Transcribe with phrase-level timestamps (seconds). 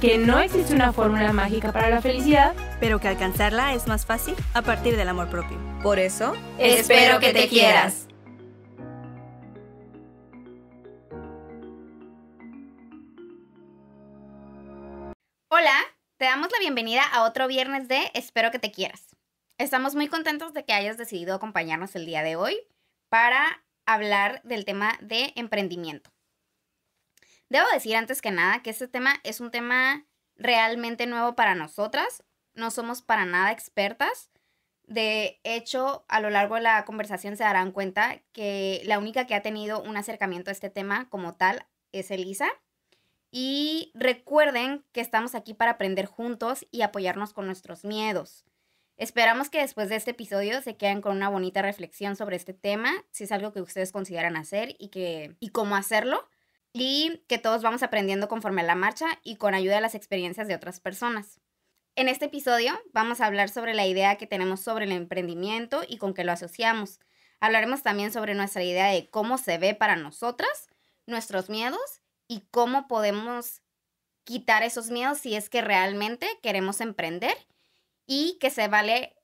[0.00, 2.54] Que no existe una fórmula mágica para la felicidad.
[2.80, 5.58] Pero que alcanzarla es más fácil a partir del amor propio.
[5.82, 8.06] Por eso, Espero que te quieras.
[15.48, 15.72] Hola,
[16.18, 19.16] te damos la bienvenida a otro viernes de Espero que te quieras.
[19.56, 22.58] Estamos muy contentos de que hayas decidido acompañarnos el día de hoy
[23.08, 26.10] para hablar del tema de emprendimiento.
[27.48, 30.04] Debo decir antes que nada que este tema es un tema
[30.36, 32.24] realmente nuevo para nosotras.
[32.54, 34.30] No somos para nada expertas.
[34.86, 39.34] De hecho, a lo largo de la conversación se darán cuenta que la única que
[39.34, 42.48] ha tenido un acercamiento a este tema como tal es Elisa.
[43.30, 48.44] Y recuerden que estamos aquí para aprender juntos y apoyarnos con nuestros miedos.
[48.96, 52.90] Esperamos que después de este episodio se queden con una bonita reflexión sobre este tema,
[53.10, 56.26] si es algo que ustedes consideran hacer y, que, y cómo hacerlo,
[56.78, 60.46] y que todos vamos aprendiendo conforme a la marcha y con ayuda de las experiencias
[60.46, 61.40] de otras personas.
[61.94, 65.96] En este episodio vamos a hablar sobre la idea que tenemos sobre el emprendimiento y
[65.96, 67.00] con qué lo asociamos.
[67.40, 70.68] Hablaremos también sobre nuestra idea de cómo se ve para nosotras,
[71.06, 73.62] nuestros miedos y cómo podemos
[74.24, 77.34] quitar esos miedos si es que realmente queremos emprender
[78.06, 79.16] y que se vale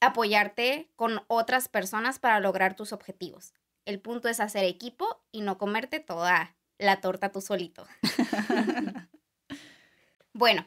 [0.00, 3.52] apoyarte con otras personas para lograr tus objetivos.
[3.84, 7.86] El punto es hacer equipo y no comerte toda la torta tú solito.
[10.32, 10.64] bueno,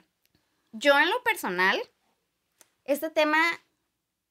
[0.71, 1.79] yo en lo personal,
[2.85, 3.39] este tema,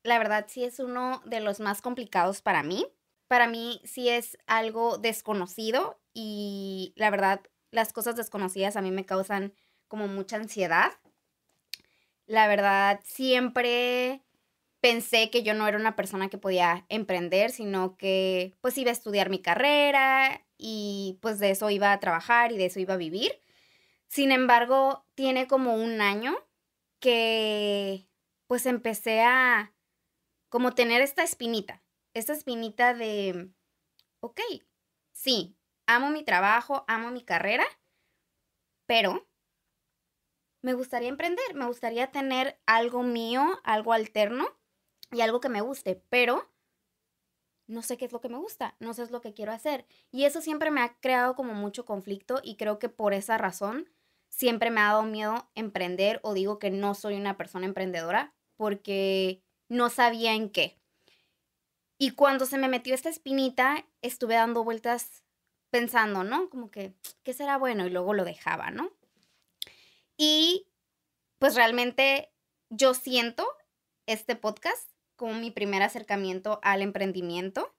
[0.02, 2.86] la verdad, sí es uno de los más complicados para mí.
[3.28, 7.40] Para mí sí es algo desconocido y la verdad,
[7.70, 9.54] las cosas desconocidas a mí me causan
[9.88, 10.92] como mucha ansiedad.
[12.26, 14.22] La verdad, siempre
[14.80, 18.92] pensé que yo no era una persona que podía emprender, sino que pues iba a
[18.92, 22.98] estudiar mi carrera y pues de eso iba a trabajar y de eso iba a
[22.98, 23.32] vivir.
[24.09, 26.37] Sin embargo, tiene como un año
[27.00, 28.09] que
[28.47, 29.75] pues empecé a
[30.49, 31.84] como tener esta espinita,
[32.15, 33.50] esta espinita de,
[34.20, 34.41] ok,
[35.12, 35.56] sí,
[35.87, 37.65] amo mi trabajo, amo mi carrera,
[38.87, 39.28] pero
[40.62, 44.47] me gustaría emprender, me gustaría tener algo mío, algo alterno
[45.12, 46.50] y algo que me guste, pero
[47.70, 49.86] no sé qué es lo que me gusta, no sé es lo que quiero hacer.
[50.10, 53.88] Y eso siempre me ha creado como mucho conflicto y creo que por esa razón
[54.28, 59.42] siempre me ha dado miedo emprender o digo que no soy una persona emprendedora porque
[59.69, 60.78] no sabía en qué.
[61.98, 65.22] Y cuando se me metió esta espinita, estuve dando vueltas
[65.70, 66.48] pensando, ¿no?
[66.50, 67.87] Como que, ¿qué será bueno?
[67.87, 68.91] Y luego lo dejaba, ¿no?
[70.16, 70.66] Y
[71.38, 72.32] pues realmente
[72.69, 73.47] yo siento
[74.06, 74.89] este podcast
[75.20, 77.76] como mi primer acercamiento al emprendimiento.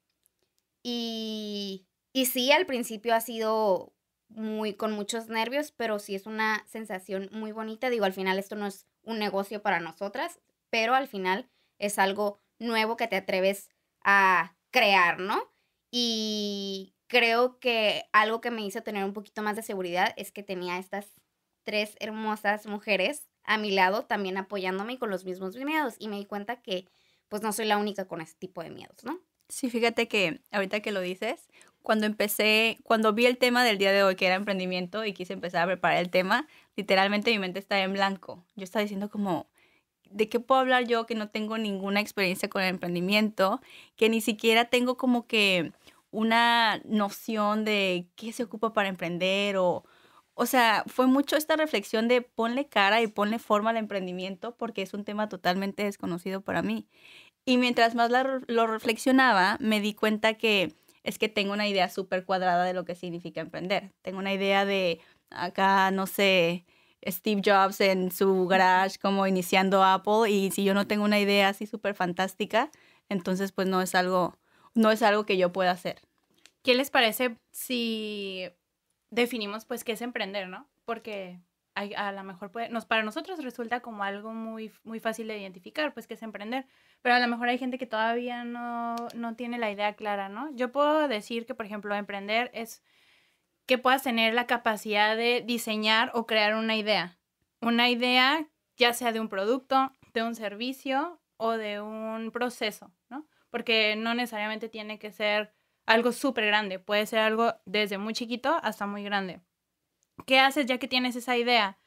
[0.84, 3.96] Y, y sí, al principio ha sido
[4.30, 7.90] muy con muchos nervios, pero sí es una sensación muy bonita.
[7.90, 12.38] Digo, al final esto no es un negocio para nosotras, pero al final es algo
[12.60, 13.72] nuevo que te atreves
[14.04, 15.52] a crear, ¿no?
[15.90, 20.44] Y creo que algo que me hizo tener un poquito más de seguridad es que
[20.44, 21.08] tenía estas
[21.64, 26.26] tres hermosas mujeres a mi lado también apoyándome con los mismos miedos y me di
[26.26, 26.88] cuenta que
[27.32, 29.18] pues no soy la única con ese tipo de miedos, ¿no?
[29.48, 31.48] Sí, fíjate que ahorita que lo dices,
[31.82, 35.32] cuando empecé, cuando vi el tema del día de hoy, que era emprendimiento, y quise
[35.32, 38.44] empezar a preparar el tema, literalmente mi mente estaba en blanco.
[38.58, 39.50] Yo estaba diciendo como,
[40.10, 43.62] ¿de qué puedo hablar yo que no tengo ninguna experiencia con el emprendimiento?
[43.96, 45.72] Que ni siquiera tengo como que
[46.12, 49.86] una noción de qué se ocupa para emprender o...
[50.34, 54.82] O sea, fue mucho esta reflexión de ponle cara y ponle forma al emprendimiento porque
[54.82, 56.88] es un tema totalmente desconocido para mí.
[57.46, 58.12] Y mientras más
[58.48, 62.86] lo reflexionaba, me di cuenta que es que tengo una idea súper cuadrada de lo
[62.86, 63.92] que significa emprender.
[64.02, 65.00] Tengo una idea de
[65.32, 66.66] acá, no sé,
[67.06, 71.50] Steve Jobs en su garage como iniciando Apple y si yo no tengo una idea
[71.50, 72.70] así súper fantástica,
[73.10, 74.38] entonces pues no es algo,
[74.76, 76.02] no es algo que yo pueda hacer.
[76.62, 78.50] ¿Qué les parece si
[79.10, 80.70] definimos pues qué es emprender, no?
[80.86, 81.40] Porque
[82.24, 86.16] mejor puede, nos, para nosotros resulta como algo muy, muy fácil de identificar, pues qué
[86.16, 86.66] es emprender,
[87.02, 90.50] pero a lo mejor hay gente que todavía no, no tiene la idea clara, ¿no?
[90.56, 92.84] Yo puedo decir que, por ejemplo, emprender es
[93.66, 97.18] que puedas tener la capacidad de diseñar o crear una idea.
[97.62, 103.28] Una idea ya sea de un producto, de un servicio o de un proceso, ¿no?
[103.50, 105.54] Porque no necesariamente tiene que ser
[105.86, 109.42] algo súper grande, puede ser algo desde muy chiquito hasta muy grande.
[110.26, 111.78] ¿Qué haces ya que tienes esa idea?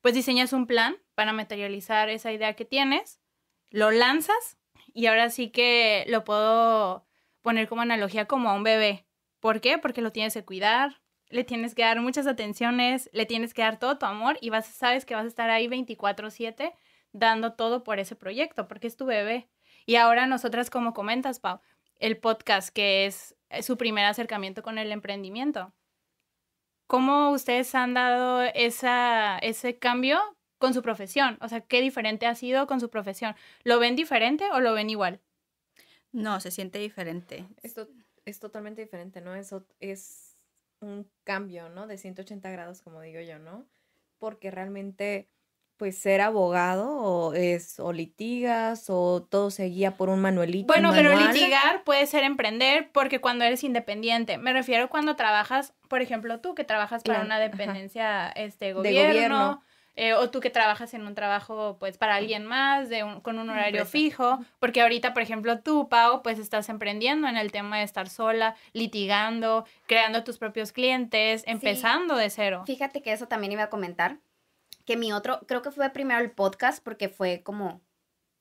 [0.00, 3.20] Pues diseñas un plan para materializar esa idea que tienes,
[3.70, 4.58] lo lanzas
[4.92, 7.06] y ahora sí que lo puedo
[7.42, 9.06] poner como analogía como a un bebé.
[9.40, 9.78] ¿Por qué?
[9.78, 13.78] Porque lo tienes que cuidar, le tienes que dar muchas atenciones, le tienes que dar
[13.78, 16.74] todo tu amor y vas, sabes que vas a estar ahí 24/7
[17.12, 19.48] dando todo por ese proyecto, porque es tu bebé.
[19.86, 21.60] Y ahora nosotras, como comentas, Pau,
[21.98, 25.72] el podcast que es su primer acercamiento con el emprendimiento.
[26.92, 30.20] ¿Cómo ustedes han dado esa, ese cambio
[30.58, 31.38] con su profesión?
[31.40, 33.34] O sea, ¿qué diferente ha sido con su profesión?
[33.64, 35.18] ¿Lo ven diferente o lo ven igual?
[36.12, 37.46] No, se siente diferente.
[37.62, 37.88] Esto
[38.26, 39.34] es totalmente diferente, ¿no?
[39.34, 40.36] Eso es
[40.80, 41.86] un cambio, ¿no?
[41.86, 43.64] De 180 grados, como digo yo, ¿no?
[44.18, 45.30] Porque realmente,
[45.82, 50.68] pues ser abogado o es o litigas o todo se guía por un manuelito.
[50.68, 55.74] Bueno, un pero litigar puede ser emprender porque cuando eres independiente, me refiero cuando trabajas,
[55.88, 57.48] por ejemplo, tú que trabajas para Claro, una ajá.
[57.48, 59.62] dependencia este De gobierno, gobierno.
[59.96, 63.40] eh, o tú que trabajas en un trabajo pues para alguien más de un- con
[63.40, 63.90] un horario Empresa.
[63.90, 68.08] fijo, porque ahorita, por ejemplo, tú, Pau, pues estás emprendiendo en el tema de estar
[68.08, 72.62] sola, litigando, creando tus propios clientes, empezando de cero.
[72.66, 74.18] Fíjate que eso también iba a comentar.
[74.84, 77.80] Que mi otro, creo que fue primero el podcast porque fue como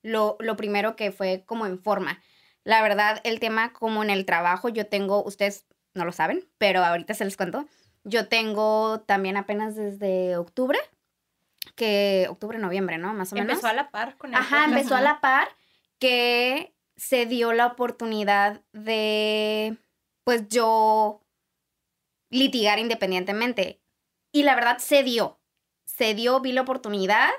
[0.01, 2.21] lo, lo primero que fue como en forma.
[2.63, 6.83] La verdad, el tema como en el trabajo, yo tengo, ustedes no lo saben, pero
[6.83, 7.65] ahorita se les cuento.
[8.03, 10.79] Yo tengo también apenas desde octubre,
[11.75, 13.13] que octubre, noviembre, ¿no?
[13.13, 13.51] Más o menos.
[13.51, 14.69] Empezó a la par con el Ajá, podcast.
[14.69, 15.47] empezó a la par
[15.99, 19.77] que se dio la oportunidad de,
[20.23, 21.23] pues yo,
[22.29, 23.81] litigar independientemente.
[24.31, 25.40] Y la verdad se dio.
[25.85, 27.29] Se dio, vi la oportunidad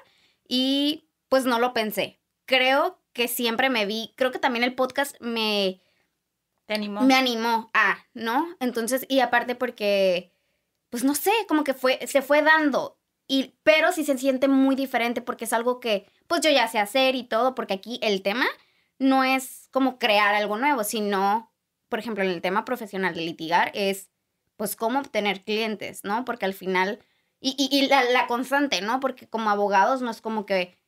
[0.46, 2.20] y pues no lo pensé.
[2.46, 5.80] Creo que siempre me vi, creo que también el podcast me,
[6.66, 7.02] Te animó.
[7.02, 8.56] me animó a, ¿no?
[8.60, 10.32] Entonces, y aparte porque,
[10.90, 12.98] pues no sé, como que fue, se fue dando.
[13.28, 16.78] Y, pero sí se siente muy diferente porque es algo que, pues yo ya sé
[16.78, 18.46] hacer y todo, porque aquí el tema
[18.98, 21.52] no es como crear algo nuevo, sino,
[21.88, 24.10] por ejemplo, en el tema profesional de litigar es,
[24.56, 26.24] pues, cómo obtener clientes, ¿no?
[26.24, 26.98] Porque al final,
[27.42, 29.00] y, y, y la, la constante, ¿no?
[29.00, 30.78] Porque como abogados no es como que,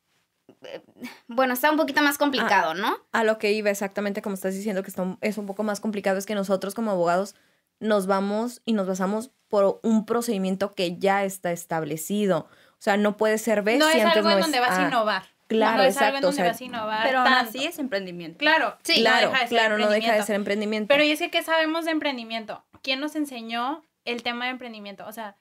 [0.63, 0.83] eh,
[1.27, 2.97] bueno, está un poquito más complicado, ¿no?
[3.13, 5.81] A lo que iba exactamente como estás diciendo que está un- es un poco más
[5.81, 7.35] complicado es que nosotros como abogados
[7.81, 12.49] nos vamos y nos basamos por un procedimiento que ya está establecido.
[12.73, 14.61] O sea, no puede ser B no si es antes algo no en es donde
[14.61, 14.89] vas a A.
[14.89, 15.23] innovar.
[15.47, 17.07] Claro, no es algo en exacto, o donde sea, vas a innovar.
[17.07, 17.49] Pero aún tanto.
[17.51, 18.39] así es emprendimiento.
[18.39, 20.27] Claro, Sí, claro, no deja de ser claro, no deja de emprendimiento.
[20.27, 20.89] ser emprendimiento.
[20.89, 22.65] Pero y es que, ¿qué sabemos de emprendimiento?
[22.83, 25.05] ¿Quién nos enseñó el tema de emprendimiento?
[25.07, 25.37] O sea,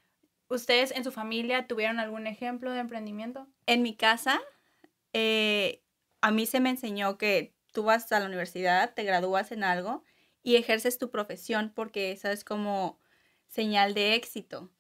[0.56, 3.48] ¿ustedes en su familia tuvieron algún ejemplo de emprendimiento?
[3.66, 4.42] En mi casa,
[5.14, 5.82] eh,
[6.22, 10.04] a mí se me enseñó que tú vas a la universidad, te gradúas en algo
[10.44, 13.00] y ejerces tu profesión porque esa es como
[13.48, 14.72] señal de éxito.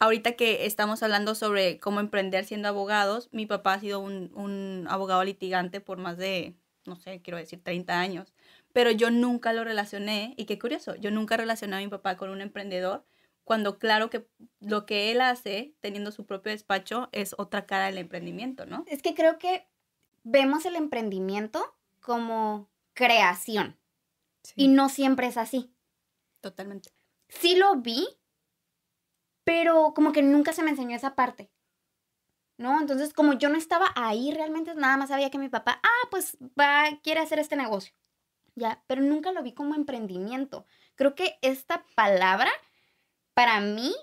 [0.00, 4.86] Ahorita que estamos hablando sobre cómo emprender siendo abogados, mi papá ha sido un, un
[4.88, 6.54] abogado litigante por más de,
[6.86, 8.32] no sé, quiero decir 30 años,
[8.72, 12.30] pero yo nunca lo relacioné, y qué curioso, yo nunca relacioné a mi papá con
[12.30, 13.04] un emprendedor,
[13.48, 14.28] cuando claro que
[14.60, 18.84] lo que él hace teniendo su propio despacho es otra cara del emprendimiento, ¿no?
[18.86, 19.66] Es que creo que
[20.22, 23.78] vemos el emprendimiento como creación
[24.42, 24.52] Sí.
[24.54, 25.72] y no siempre es así.
[26.42, 26.90] Totalmente.
[27.28, 28.06] Sí lo vi,
[29.44, 31.50] pero como que nunca se me enseñó esa parte.
[32.58, 32.78] ¿No?
[32.80, 36.36] Entonces, como yo no estaba ahí realmente, nada más sabía que mi papá, ah, pues
[36.58, 37.94] va, quiere hacer este negocio.
[38.56, 40.66] Ya, pero nunca lo vi como emprendimiento.
[40.96, 42.50] Creo que esta palabra
[43.38, 43.94] para mí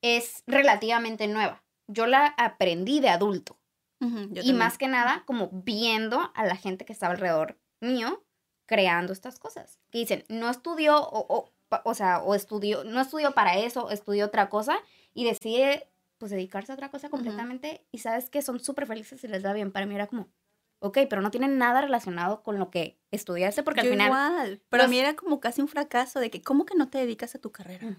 [0.00, 1.62] es relativamente nueva.
[1.86, 3.58] Yo la aprendí de adulto.
[4.00, 8.24] y más que nada, como viendo a la gente que estaba alrededor mío
[8.64, 9.78] creando estas cosas.
[9.90, 11.52] Que dicen, no estudió, o, o,
[11.84, 14.78] o sea, o estudió, no estudió para eso, estudió otra cosa
[15.12, 15.86] y decide,
[16.16, 17.84] pues, dedicarse a otra cosa completamente.
[17.92, 19.72] Y sabes que son súper felices y les da bien.
[19.72, 20.28] Para mí era como,
[20.80, 24.06] ok, pero no tienen nada relacionado con lo que estudiaste porque Yo al final...
[24.08, 24.62] igual.
[24.68, 27.34] Para los- mí era como casi un fracaso de que, ¿cómo que no te dedicas
[27.34, 27.96] a tu carrera?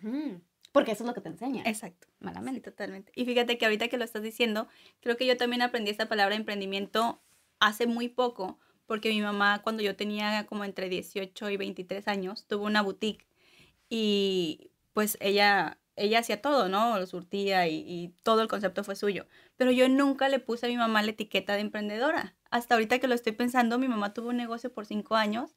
[0.72, 1.66] Porque eso es lo que te enseñan.
[1.66, 2.08] Exacto.
[2.10, 2.62] Sí, malamente.
[2.62, 3.12] totalmente.
[3.16, 4.68] Y fíjate que ahorita que lo estás diciendo,
[5.02, 7.22] creo que yo también aprendí esta palabra emprendimiento
[7.60, 12.46] hace muy poco, porque mi mamá cuando yo tenía como entre 18 y 23 años,
[12.48, 13.26] tuvo una boutique
[13.90, 16.98] y pues ella, ella hacía todo, ¿no?
[16.98, 19.28] Lo surtía y, todo el concepto fue suyo.
[19.58, 22.36] Pero yo nunca le puse a mi mamá la etiqueta de emprendedora.
[22.50, 25.56] Hasta ahorita que lo estoy pensando, mi mamá tuvo un negocio por cinco años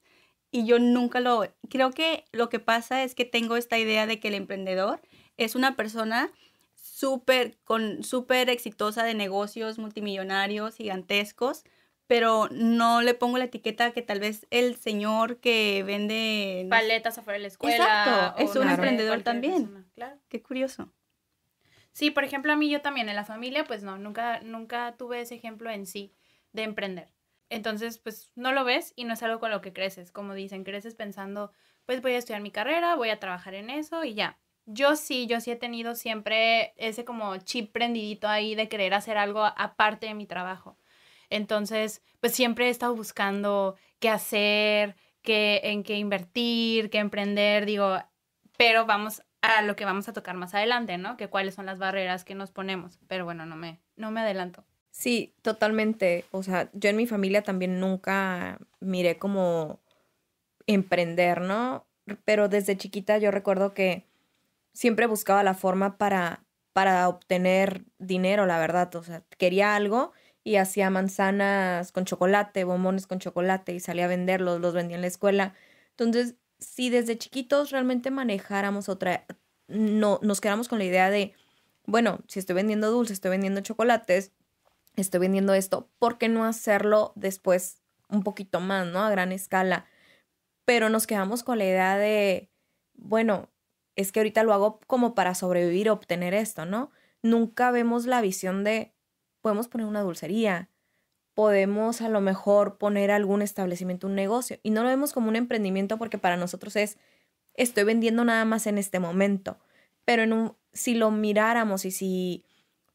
[0.50, 1.44] y yo nunca lo...
[1.70, 5.00] Creo que lo que pasa es que tengo esta idea de que el emprendedor
[5.36, 6.30] es una persona
[6.74, 11.64] súper con súper exitosa de negocios multimillonarios gigantescos,
[12.12, 16.60] pero no le pongo la etiqueta que tal vez el señor que vende...
[16.64, 17.74] no Paletas afuera de la escuela.
[17.74, 19.62] Exacto, es un emprendedor también.
[19.62, 20.18] persona, Claro.
[20.28, 20.92] Qué curioso.
[21.92, 25.22] Sí, por ejemplo, a mí yo también en la familia, pues no, nunca, nunca tuve
[25.22, 26.12] ese ejemplo en sí
[26.52, 27.14] de emprender.
[27.48, 30.12] Entonces, pues no lo ves y no es algo con lo que creces.
[30.12, 31.50] Como dicen, creces pensando,
[31.86, 34.38] pues voy a estudiar mi carrera, voy a trabajar en eso y ya.
[34.66, 39.16] Yo sí, yo sí he tenido siempre ese como chip prendidito ahí de querer hacer
[39.16, 40.76] algo aparte de mi trabajo.
[41.32, 47.96] Entonces, pues siempre he estado buscando qué hacer, qué, en qué invertir, qué emprender, digo,
[48.58, 51.16] pero vamos a lo que vamos a tocar más adelante, ¿no?
[51.16, 52.98] Que cuáles son las barreras que nos ponemos.
[53.08, 54.64] Pero bueno, no me, no me adelanto.
[54.90, 56.26] Sí, totalmente.
[56.30, 59.80] O sea, yo en mi familia también nunca miré como
[60.66, 61.86] emprender, ¿no?
[62.24, 64.06] Pero desde chiquita yo recuerdo que
[64.74, 68.94] siempre buscaba la forma para, para obtener dinero, la verdad.
[68.94, 70.12] O sea, quería algo
[70.44, 75.02] y hacía manzanas con chocolate, bombones con chocolate y salía a venderlos, los vendía en
[75.02, 75.54] la escuela.
[75.90, 79.24] Entonces, si desde chiquitos realmente manejáramos otra,
[79.68, 81.34] no, nos quedamos con la idea de,
[81.86, 84.32] bueno, si estoy vendiendo dulces, estoy vendiendo chocolates,
[84.96, 89.00] estoy vendiendo esto, ¿por qué no hacerlo después un poquito más, ¿no?
[89.00, 89.86] A gran escala.
[90.64, 92.50] Pero nos quedamos con la idea de,
[92.94, 93.48] bueno,
[93.96, 96.90] es que ahorita lo hago como para sobrevivir, obtener esto, ¿no?
[97.22, 98.91] Nunca vemos la visión de,
[99.42, 100.70] podemos poner una dulcería,
[101.34, 105.36] podemos a lo mejor poner algún establecimiento, un negocio, y no lo vemos como un
[105.36, 106.98] emprendimiento porque para nosotros es,
[107.54, 109.58] estoy vendiendo nada más en este momento,
[110.04, 112.44] pero en un, si lo miráramos y si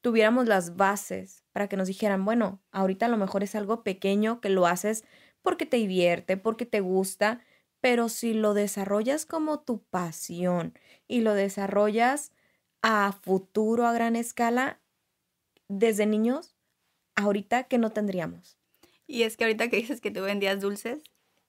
[0.01, 4.41] tuviéramos las bases para que nos dijeran, bueno, ahorita a lo mejor es algo pequeño
[4.41, 5.03] que lo haces
[5.41, 7.41] porque te divierte, porque te gusta,
[7.81, 10.73] pero si lo desarrollas como tu pasión
[11.07, 12.31] y lo desarrollas
[12.81, 14.79] a futuro, a gran escala,
[15.67, 16.55] desde niños,
[17.15, 18.57] ahorita que no tendríamos.
[19.07, 21.03] Y es que ahorita que dices que tú vendías dulces,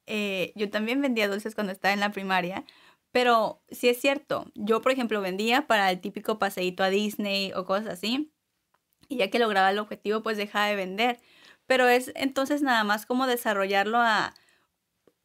[0.06, 2.64] eh, yo también vendía dulces cuando estaba en la primaria,
[3.12, 7.64] pero sí es cierto, yo por ejemplo vendía para el típico paseíto a Disney o
[7.64, 8.32] cosas así,
[9.08, 11.18] y ya que lograba el objetivo, pues dejaba de vender.
[11.66, 14.34] Pero es entonces nada más como desarrollarlo a,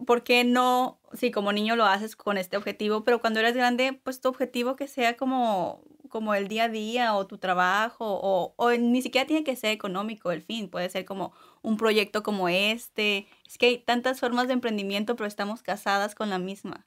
[0.06, 1.02] ¿por qué no?
[1.14, 4.76] Sí, como niño lo haces con este objetivo, pero cuando eres grande, pues tu objetivo
[4.76, 5.84] que sea como,
[6.14, 9.72] como el día a día o tu trabajo, o, o ni siquiera tiene que ser
[9.72, 13.28] económico el fin, puede ser como un proyecto como este.
[13.48, 16.86] Es que hay tantas formas de emprendimiento, pero estamos casadas con la misma.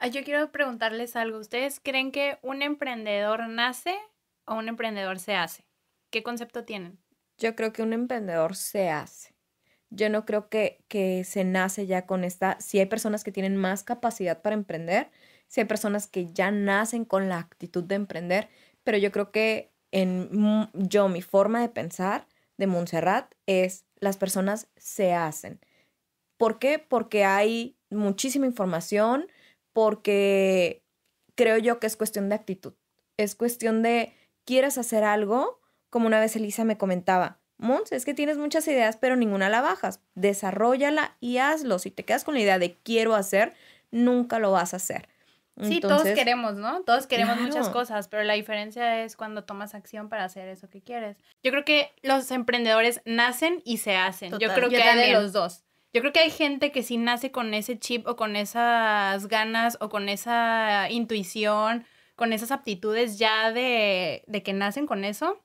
[0.00, 1.38] Ah, Yo quiero preguntarles algo.
[1.38, 3.94] ¿Ustedes creen que un emprendedor nace
[4.44, 5.64] o un emprendedor se hace?
[6.10, 6.98] ¿Qué concepto tienen?
[7.38, 9.36] Yo creo que un emprendedor se hace.
[9.90, 13.56] Yo no creo que, que se nace ya con esta, si hay personas que tienen
[13.56, 15.12] más capacidad para emprender,
[15.48, 18.48] si hay personas que ya nacen con la actitud de emprender,
[18.84, 22.26] pero yo creo que en yo, mi forma de pensar
[22.58, 25.60] de Montserrat es las personas se hacen.
[26.36, 26.78] ¿Por qué?
[26.78, 29.26] Porque hay muchísima información,
[29.72, 30.84] porque
[31.34, 32.74] creo yo que es cuestión de actitud.
[33.16, 34.12] Es cuestión de,
[34.44, 35.60] ¿quieres hacer algo?
[35.90, 39.60] Como una vez Elisa me comentaba, Mons, es que tienes muchas ideas, pero ninguna la
[39.60, 40.00] bajas.
[40.14, 41.80] Desarrollala y hazlo.
[41.80, 43.54] Si te quedas con la idea de quiero hacer,
[43.90, 45.08] nunca lo vas a hacer.
[45.62, 46.82] Sí, todos Entonces, queremos, ¿no?
[46.82, 50.82] Todos queremos muchas cosas, pero la diferencia es cuando tomas acción para hacer eso que
[50.82, 51.16] quieres.
[51.42, 54.30] Yo creo que los emprendedores nacen y se hacen.
[54.38, 55.64] Yo creo Yo que hay de los dos.
[55.92, 59.78] Yo creo que hay gente que sí nace con ese chip o con esas ganas
[59.80, 61.84] o con esa intuición,
[62.14, 65.42] con esas aptitudes ya de, de que nacen con eso.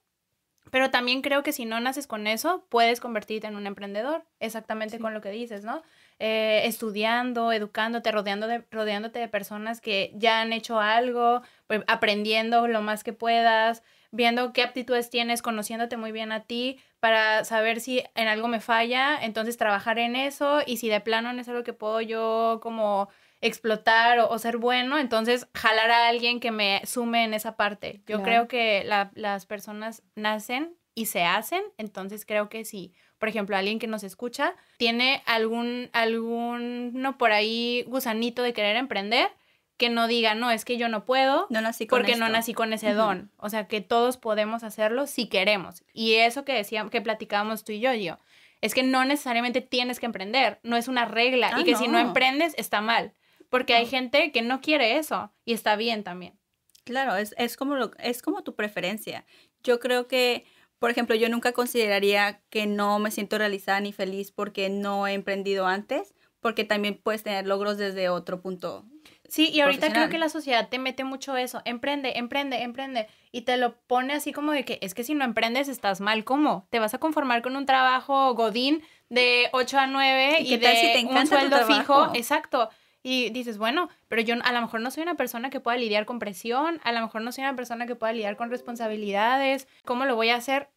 [0.72, 4.98] Pero también creo que si no naces con eso, puedes convertirte en un emprendedor, exactamente
[5.00, 5.84] con lo que dices, ¿no?
[6.20, 12.68] Eh, estudiando, educándote, rodeando de- rodeándote de personas que ya han hecho algo, pues, aprendiendo
[12.68, 17.80] lo más que puedas, viendo qué aptitudes tienes, conociéndote muy bien a ti para saber
[17.82, 21.50] si en algo me falla, entonces trabajar en eso y si de plano no es
[21.50, 23.10] algo que puedo yo como
[23.44, 28.02] explotar o, o ser bueno, entonces jalar a alguien que me sume en esa parte.
[28.08, 28.24] Yo Claro.
[28.24, 33.56] creo que la- las personas nacen y se hacen, entonces creo que si, por ejemplo,
[33.58, 39.30] alguien que nos escucha tiene algún, alguno por ahí gusanito de querer emprender,
[39.78, 42.54] que no diga, no, es que yo no puedo, No nací con porque no nací
[42.54, 43.32] con ese don.
[43.38, 45.84] O sea, que todos podemos hacerlo si queremos.
[45.94, 48.20] Y eso que decíamos, que platicábamos tú y yo, yo,
[48.62, 51.52] es que no necesariamente tienes que emprender, no es una regla.
[51.54, 51.98] Ah, y que si no.
[52.00, 53.14] emprendes, está mal.
[53.54, 56.40] Porque hay gente que no quiere eso y está bien también.
[56.86, 59.28] Claro, es, es, como lo- es como tu preferencia.
[59.64, 60.44] Yo creo que,
[60.80, 65.14] por ejemplo, yo nunca consideraría que no me siento realizada ni feliz porque no he
[65.14, 68.86] emprendido antes, porque también puedes tener logros desde otro punto.
[69.28, 73.42] Sí, y ahorita creo que la sociedad te mete mucho eso, emprende, emprende, emprende, y
[73.42, 76.68] te lo pone así como de que es que si no emprendes estás mal, ¿cómo?
[76.72, 80.76] ¿Te vas a conformar con un trabajo godín de 8 a 9 ¿Y y, de
[80.76, 82.12] si te un sueldo fijo?
[82.16, 82.70] Exacto.
[83.06, 86.06] Y dices, bueno, pero yo a lo mejor no soy una persona que pueda lidiar
[86.06, 90.06] con presión, a lo mejor no soy una persona que pueda lidiar con responsabilidades, ¿cómo
[90.06, 90.70] lo voy a hacer?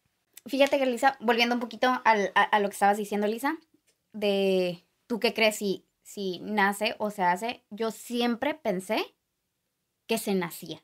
[0.45, 3.57] Fíjate que, Lisa, volviendo un poquito al- a, lo que estabas diciendo, Lisa,
[4.11, 9.15] de tú qué crees si, si nace o se hace, yo siempre pensé
[10.05, 10.83] que se nacía.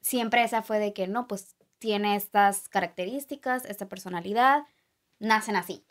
[0.00, 4.64] Siempre esa fue de que no, pues tiene estas características, esta personalidad,
[5.18, 5.84] nacen así.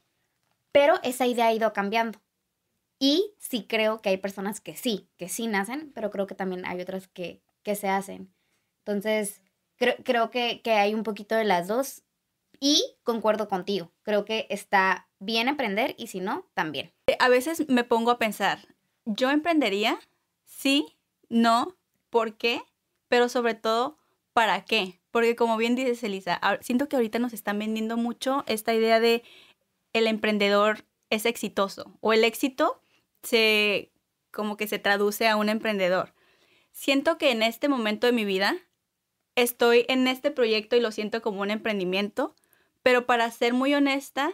[0.71, 2.19] Pero esa idea ha ido cambiando.
[2.99, 6.65] Y sí creo que hay personas que sí, que sí nacen, pero creo que también
[6.65, 8.33] hay otras que, que se hacen.
[8.79, 9.41] Entonces,
[9.75, 12.03] creo, creo que, que hay un poquito de las dos
[12.59, 13.91] y concuerdo contigo.
[14.03, 16.93] Creo que está bien emprender y si no, también.
[17.19, 18.59] A veces me pongo a pensar,
[19.05, 19.99] ¿yo emprendería?
[20.45, 20.97] Sí,
[21.29, 21.77] no,
[22.09, 22.61] ¿por qué?
[23.07, 23.97] Pero sobre todo,
[24.33, 24.99] ¿para qué?
[25.11, 29.23] Porque como bien dices, Elisa, siento que ahorita nos están vendiendo mucho esta idea de
[29.93, 32.81] el emprendedor es exitoso o el éxito
[33.23, 33.91] se
[34.31, 36.13] como que se traduce a un emprendedor.
[36.71, 38.57] Siento que en este momento de mi vida
[39.35, 42.35] estoy en este proyecto y lo siento como un emprendimiento,
[42.83, 44.31] pero para ser muy honesta,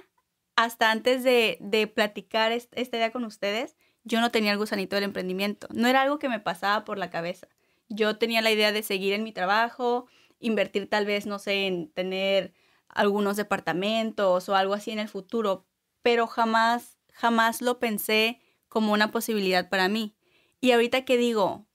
[0.56, 4.96] hasta antes de, de platicar est- esta idea con ustedes, yo no tenía el gusanito
[4.96, 5.68] del emprendimiento.
[5.74, 7.48] No era algo que me pasaba por la cabeza.
[7.90, 10.08] Yo tenía la idea de seguir en mi trabajo,
[10.40, 12.54] invertir tal vez, no sé, en tener
[12.88, 15.66] algunos departamentos o algo así en el futuro,
[16.02, 18.40] pero jamás, jamás lo pensé
[18.74, 20.16] como una posibilidad para mí.
[20.60, 21.68] Y ahorita que digo,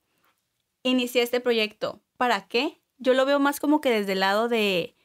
[0.83, 2.81] inicié este proyecto, ¿para qué?
[2.97, 4.97] Yo lo veo más como que desde el lado de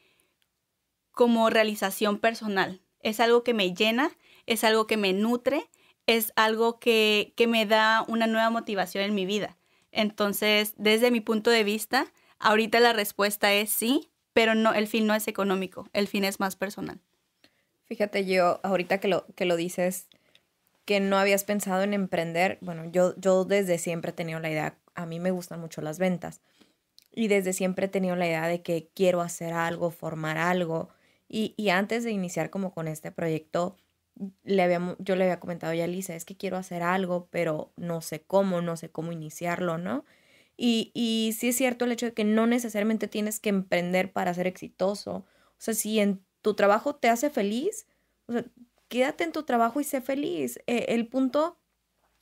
[1.12, 2.80] como realización personal.
[2.98, 4.10] Es algo que me llena,
[4.46, 5.70] es algo que me nutre,
[6.08, 9.56] es algo que, que me da una nueva motivación en mi vida.
[9.92, 15.06] Entonces, desde mi punto de vista, ahorita la respuesta es sí, pero no, el fin
[15.06, 17.00] no es económico, el fin es más personal.
[17.84, 20.08] Fíjate, yo ahorita que lo, que lo dices,
[20.84, 24.78] que no habías pensado en emprender, bueno, yo, yo desde siempre he tenido la idea,
[24.94, 26.40] a mí me gustan mucho las ventas
[27.10, 30.90] y desde siempre he tenido la idea de que quiero hacer algo, formar algo
[31.28, 33.76] y, y antes de iniciar como con este proyecto,
[34.44, 37.72] le habíamos, yo le había comentado ya a Lisa, es que quiero hacer algo, pero
[37.76, 40.04] no sé cómo, no sé cómo iniciarlo, ¿no?
[40.56, 44.32] Y, y sí es cierto el hecho de que no necesariamente tienes que emprender para
[44.34, 45.12] ser exitoso.
[45.16, 47.88] O sea, si en tu trabajo te hace feliz,
[48.26, 48.44] o sea,
[48.94, 50.60] quédate en tu trabajo y sé feliz.
[50.68, 51.58] Eh, el punto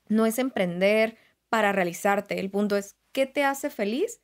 [0.08, 1.18] no es emprender
[1.50, 4.22] para realizarte, el punto es qué te hace feliz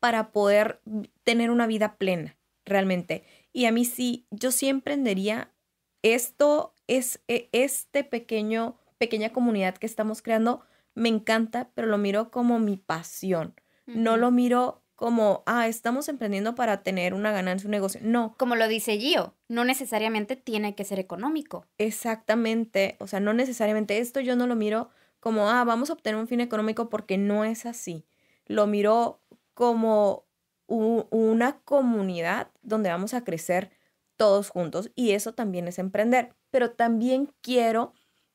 [0.00, 0.80] para poder
[1.22, 3.24] tener una vida plena, realmente.
[3.52, 5.52] Y a mí sí, yo sí emprendería
[6.00, 12.30] esto, es e- este pequeño, pequeña comunidad que estamos creando, me encanta, pero lo miro
[12.30, 13.54] como mi pasión.
[13.92, 18.00] No lo miro como, ah, estamos emprendiendo para tener una ganancia, un negocio.
[18.04, 21.66] No, Como lo dice Gio, no necesariamente tiene que ser económico.
[21.76, 26.20] Exactamente, o sea, no necesariamente esto yo no lo miro como, ah, vamos a obtener
[26.20, 28.06] un fin económico porque no es así.
[28.46, 29.20] Lo miro
[29.54, 30.24] como
[30.68, 33.72] u- una comunidad donde vamos a crecer
[34.16, 36.32] todos juntos y eso también es emprender.
[36.52, 37.92] Pero también quiero,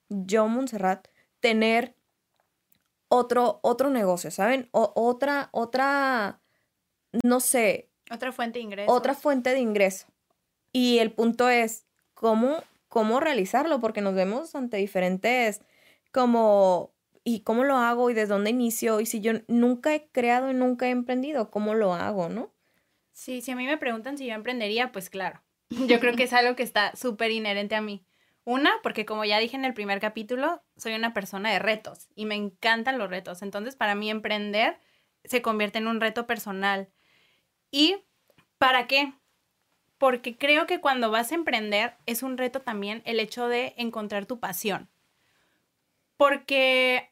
[0.09, 1.07] yo, Montserrat,
[1.39, 1.95] tener
[3.07, 4.67] otro, otro negocio, ¿saben?
[4.73, 6.41] O- otra, otra,
[7.23, 8.95] no sé, Otra fuente de ingresos.
[8.95, 10.07] otra fuente de ingreso.
[10.71, 15.61] Y el punto es cómo, cómo realizarlo, porque nos vemos ante diferentes
[16.11, 18.09] como, ¿y cómo lo hago?
[18.09, 18.99] ¿Y desde dónde inicio?
[18.99, 22.51] Y si yo nunca he creado y nunca he emprendido, ¿cómo lo hago, no?
[23.11, 25.41] Sí, si a mí me preguntan si yo emprendería, pues claro.
[25.87, 28.05] Yo creo que es algo que está súper inherente a mí.
[28.45, 32.25] Una, porque como ya dije en el primer capítulo, soy una persona de retos y
[32.25, 33.41] me encantan los retos.
[33.41, 34.79] Entonces, para mí emprender
[35.25, 36.87] se convierte en un reto personal.
[37.71, 37.97] ¿Y
[38.57, 39.13] para qué?
[39.97, 44.25] Porque creo que cuando vas a emprender es un reto también el hecho de encontrar
[44.25, 44.89] tu pasión.
[46.17, 47.11] Porque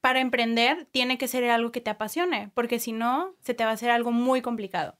[0.00, 3.70] para emprender tiene que ser algo que te apasione, porque si no, se te va
[3.70, 4.98] a hacer algo muy complicado.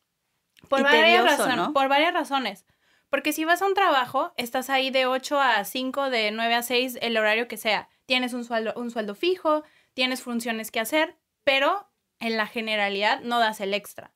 [0.69, 1.57] Por Y varias tedioso, razones.
[1.57, 1.73] ¿no?
[1.73, 2.65] Por varias razones.
[3.11, 6.63] Porque si vas a un trabajo, estás ahí de 8 a 5, de 9 a
[6.63, 7.89] 6, el horario que sea.
[8.07, 13.39] Tienes un sueldo, un sueldo fijo, tienes funciones que hacer, pero en la generalidad no
[13.39, 14.13] das el extra.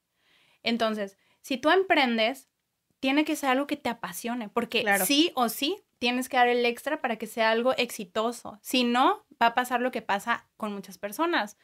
[0.67, 2.49] Entonces, si tú emprendes,
[3.01, 5.07] tiene que ser algo que te apasione, porque Claro.
[5.07, 8.59] sí o sí tienes que dar el extra para que sea algo exitoso.
[8.63, 11.57] Si no, va a pasar lo que pasa con muchas personas.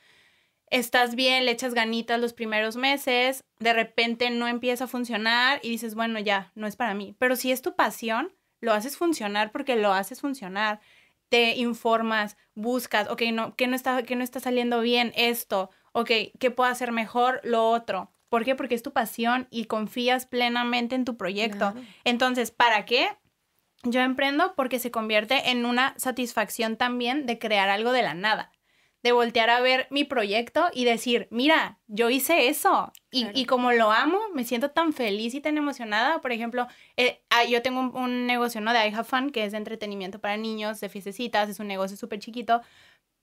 [0.71, 5.69] Estás bien, le echas ganitas los primeros meses, de repente no empieza a funcionar y
[5.69, 7.15] dices, bueno, ya, no es para mí.
[7.19, 10.81] Pero si es tu pasión, lo haces funcionar porque lo haces funcionar.
[11.29, 15.71] te informas, buscas, ok, no, ¿qué no está, qué no está saliendo bien esto?
[15.93, 17.41] Ok, ¿qué puedo hacer mejor?
[17.43, 18.12] Lo otro.
[18.33, 18.55] ¿Por qué?
[18.55, 21.73] Porque es tu pasión y confías plenamente en tu proyecto.
[21.73, 21.83] Claro.
[22.05, 23.11] Entonces, ¿para qué?
[23.83, 28.51] Yo emprendo porque se convierte en una satisfacción también de crear algo de la nada.
[29.03, 32.91] De voltear a ver mi proyecto y decir, mira, yo hice eso.
[33.11, 33.39] Y, Claro.
[33.39, 36.23] y como lo amo, me siento tan feliz y tan emocionada.
[36.23, 38.73] Por ejemplo, eh, ah, yo tengo un, un negocio, ¿no?
[38.73, 41.99] De I Have Fun, que es de entretenimiento para niños, de fiestecitas, es un negocio
[41.99, 42.63] súper chiquito,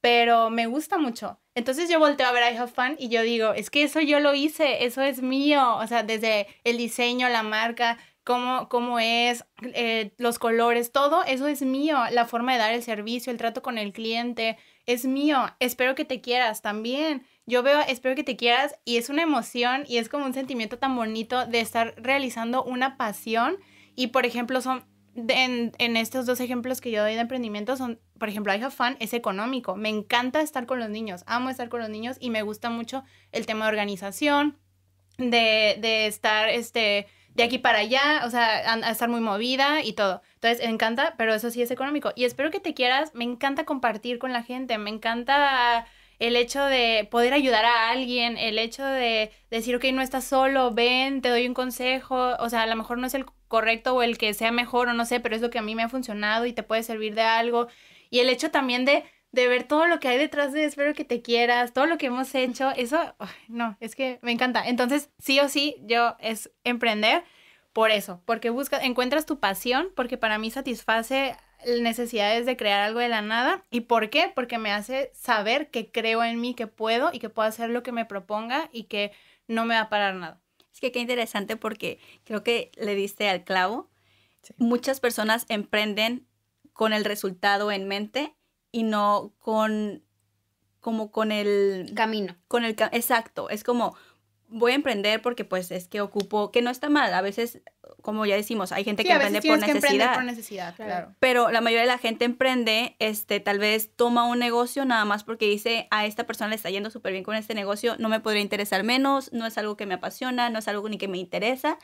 [0.01, 1.39] pero me gusta mucho.
[1.55, 4.19] Entonces yo volteo a ver I Have Fun y yo digo, es que eso yo
[4.19, 5.75] lo hice, eso es mío.
[5.77, 11.47] O sea, desde el diseño, la marca, cómo, cómo es, eh, los colores, todo eso
[11.47, 11.97] es mío.
[12.11, 15.47] La forma de dar el servicio, el trato con el cliente, es mío.
[15.59, 17.25] Espero que te quieras también.
[17.45, 20.77] Yo veo, espero que te quieras y es una emoción y es como un sentimiento
[20.77, 23.57] tan bonito de estar realizando una pasión.
[23.95, 24.85] Y por ejemplo, son
[25.27, 28.71] en, en estos dos ejemplos que yo doy de emprendimiento son, por ejemplo, I Have
[28.71, 29.75] Fun es económico.
[29.75, 33.03] Me encanta estar con los niños, amo estar con los niños y me gusta mucho
[33.31, 34.57] el tema de organización,
[35.17, 37.07] de, de estar este,
[37.39, 40.21] de aquí para allá, o sea, a, estar muy movida y todo.
[40.35, 42.11] Entonces, me encanta, pero eso sí es económico.
[42.15, 45.87] Y espero que te quieras, me encanta compartir con la gente, me encanta
[46.19, 50.71] el hecho de poder ayudar a alguien, el hecho de decir, ok, no estás solo,
[50.71, 54.01] ven, te doy un consejo, o sea, a lo mejor no es el correcto o
[54.01, 55.89] el que sea mejor o no sé, pero es lo que a mí me ha
[55.89, 57.67] funcionado y te puede servir de algo.
[58.09, 61.03] Y el hecho también de, de ver todo lo que hay detrás de espero que
[61.03, 63.15] te quieras, todo lo que hemos hecho, eso,
[63.49, 64.67] no, es que me encanta.
[64.67, 67.23] Entonces, sí o sí, yo es emprender
[67.73, 71.35] por eso, porque buscas, encuentras tu pasión, porque para mí satisface
[71.81, 73.65] necesidades de crear algo de la nada.
[73.69, 74.31] ¿Y por qué?
[74.33, 77.83] Porque me hace saber que creo en mí, que puedo y que puedo hacer lo
[77.83, 79.11] que me proponga y que
[79.47, 80.41] no me va a parar nada.
[80.73, 83.89] Es que qué interesante porque creo que le diste al clavo.
[84.41, 84.53] Sí.
[84.57, 86.27] Muchas personas emprenden
[86.73, 88.35] con el resultado en mente
[88.71, 90.03] y no con
[90.79, 92.37] como con el Camino.
[92.47, 93.95] con el exacto, es como
[94.49, 97.61] voy a emprender porque pues es que ocupo que no está mal, a veces
[98.01, 99.73] como ya decimos, hay gente Sí, que emprende por que
[100.13, 100.91] por necesidad, Claro.
[100.91, 101.15] claro.
[101.19, 105.23] Pero la mayoría de la gente emprende, este, tal vez toma un negocio nada más
[105.23, 108.19] porque dice, a esta persona le está yendo súper bien con este negocio, no me
[108.19, 111.17] podría interesar menos, no es algo que me apasiona, no es algo ni que me
[111.17, 111.77] interesa,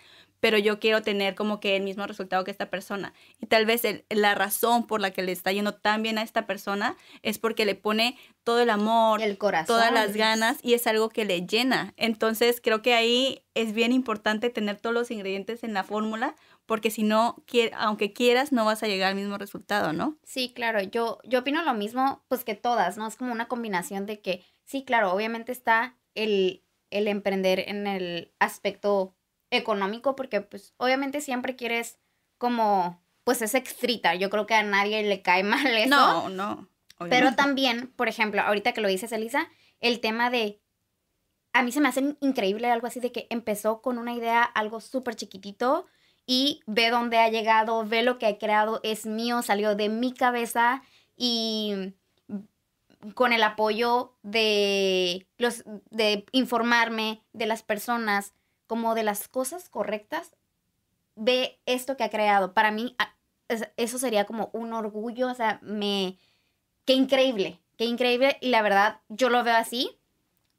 [0.46, 3.14] pero yo quiero tener como que el mismo resultado que esta persona.
[3.42, 6.22] Y tal vez el- la razón por la que le está yendo tan bien a
[6.22, 9.66] esta persona es porque le pone todo el amor, El corazón.
[9.76, 11.96] todas las ganas y es algo que le llena.
[11.98, 16.36] Entonces creo que ahí es bien importante tener todos los ingredientes en la fórmula
[16.68, 17.44] porque si no,
[17.76, 20.16] aunque quieras, no vas a llegar al mismo resultado, ¿no?
[20.22, 23.08] Sí, claro, yo, yo opino lo mismo, pues que todas, ¿no?
[23.08, 28.32] Es como una combinación de que, sí, claro, obviamente está el, el emprender en el
[28.38, 29.16] aspecto
[29.58, 31.98] económico, porque pues obviamente siempre quieres
[32.38, 35.90] como, pues es extrita, yo creo que a nadie le cae mal eso.
[35.90, 36.70] No, no.
[37.10, 39.50] Pero también, por ejemplo, ahorita que lo dices, Elisa,
[39.82, 40.62] el tema de.
[41.52, 44.82] A mí se me hace increíble algo así de que empezó con una idea, algo
[44.82, 45.88] súper chiquitito,
[46.26, 50.14] y ve dónde ha llegado, ve lo que ha creado, es mío, salió de mi
[50.14, 50.84] cabeza
[51.16, 51.94] y
[53.14, 58.34] con el apoyo de los de informarme de las personas
[58.68, 60.32] como de las cosas correctas
[61.16, 62.96] ve esto que ha creado para mí
[63.78, 66.18] eso sería como un orgullo o sea me
[66.86, 68.38] qué increíble, qué increíble.
[68.42, 69.98] Y la verdad, yo lo veo así,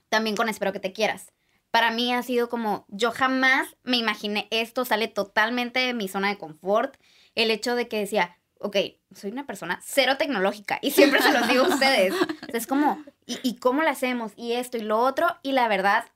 [0.09, 1.33] también con Espero que te quieras.
[1.71, 6.29] Para mí ha sido como, yo jamás me imaginé esto, sale totalmente de mi zona
[6.29, 6.97] de confort.
[7.35, 8.77] El hecho de que decía, ok,
[9.15, 12.15] soy una persona cero tecnológica y siempre se los digo a ustedes.
[12.49, 14.33] Es como, ¿y, ¿y cómo lo hacemos?
[14.37, 15.27] Y esto y lo otro.
[15.43, 16.07] Y la verdad,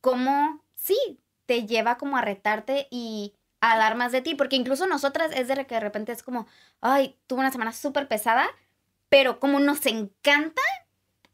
[0.00, 4.34] cómo, sí, te lleva como a retarte y a dar más de ti.
[4.34, 6.46] Porque incluso nosotras es de que de repente es como,
[6.80, 8.48] ay, tuve una semana súper pesada,
[9.08, 10.62] pero como nos encanta,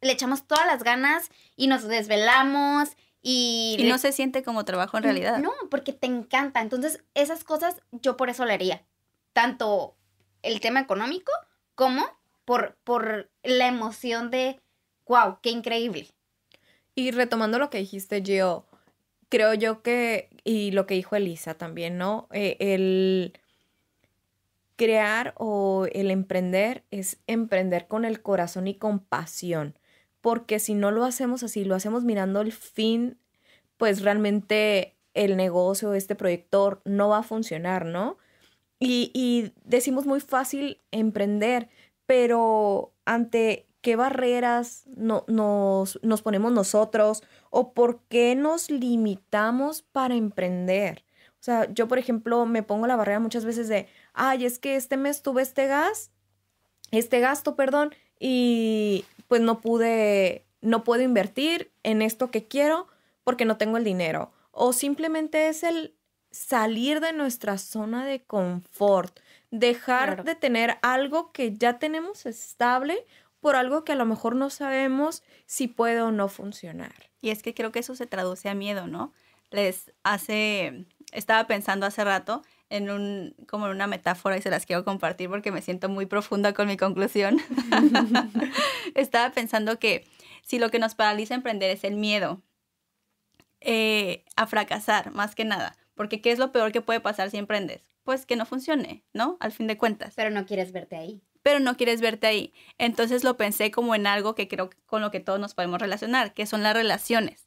[0.00, 3.76] le echamos todas las ganas y nos desvelamos y...
[3.78, 5.38] Y no se siente como trabajo en realidad.
[5.38, 6.60] No, porque te encanta.
[6.60, 8.84] Entonces, esas cosas yo por eso le haría.
[9.32, 9.96] Tanto
[10.42, 11.32] el tema económico
[11.74, 12.04] como
[12.44, 14.60] por, por la emoción de,
[15.06, 16.08] wow, qué increíble.
[16.94, 18.65] Y retomando lo que dijiste, Gio,
[19.28, 22.28] creo yo que, y lo que dijo Elisa también, ¿no?
[22.32, 23.38] Eh, el
[24.76, 29.78] crear o el emprender es emprender con el corazón y con pasión,
[30.20, 33.18] porque si no lo hacemos así, lo hacemos mirando el fin,
[33.78, 38.18] pues realmente el negocio, este proyector no va a funcionar, ¿no?
[38.78, 41.70] Y, y decimos muy fácil emprender,
[42.04, 50.16] pero ante qué barreras no, nos, nos ponemos nosotros o por qué nos limitamos para
[50.16, 51.04] emprender.
[51.34, 54.74] O sea, yo, por ejemplo, me pongo la barrera muchas veces de, ay, es que
[54.74, 56.10] este mes tuve este gas
[56.90, 62.88] este gasto, perdón, y pues no pude, no puedo invertir en esto que quiero
[63.22, 64.32] porque no tengo el dinero.
[64.50, 65.94] O simplemente es el
[66.32, 69.20] salir de nuestra zona de confort,
[69.52, 70.24] dejar Claro.
[70.24, 73.06] de tener algo que ya tenemos estable
[73.46, 76.92] por algo que a lo mejor no sabemos si puede o no funcionar.
[77.20, 79.12] Y es que creo que eso se traduce a miedo, ¿no?
[79.52, 84.66] Les hace, estaba pensando hace rato en un, como en una metáfora y se las
[84.66, 87.38] quiero compartir porque me siento muy profunda con mi conclusión.
[88.96, 90.04] estaba pensando que
[90.42, 92.42] si lo que nos paraliza a emprender es el miedo
[93.60, 97.36] eh, a fracasar, más que nada, porque ¿qué es lo peor que puede pasar si
[97.36, 97.84] emprendes?
[98.02, 99.36] Pues que no funcione, ¿no?
[99.38, 101.22] Al fin de cuentas Pero no quieres verte ahí.
[101.46, 102.52] Pero no quieres verte ahí.
[102.76, 106.34] Entonces lo pensé como en algo que creo con lo que todos nos podemos relacionar,
[106.34, 107.46] que son las relaciones.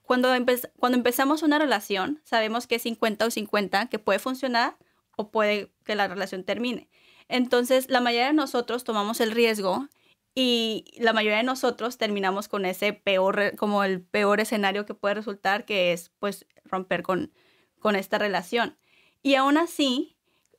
[0.00, 0.30] Cuando,
[0.78, 4.78] cuando empezamos una relación, sabemos que es 50 o 50, que puede funcionar
[5.18, 6.88] o puede que la relación termine.
[7.28, 9.86] Entonces, la mayoría de nosotros tomamos el riesgo
[10.34, 15.16] y la mayoría de nosotros terminamos con ese peor, como el peor escenario que puede
[15.16, 17.34] resultar, que es pues romper con,
[17.80, 18.78] con esta relación.
[19.22, 20.16] Y aún así,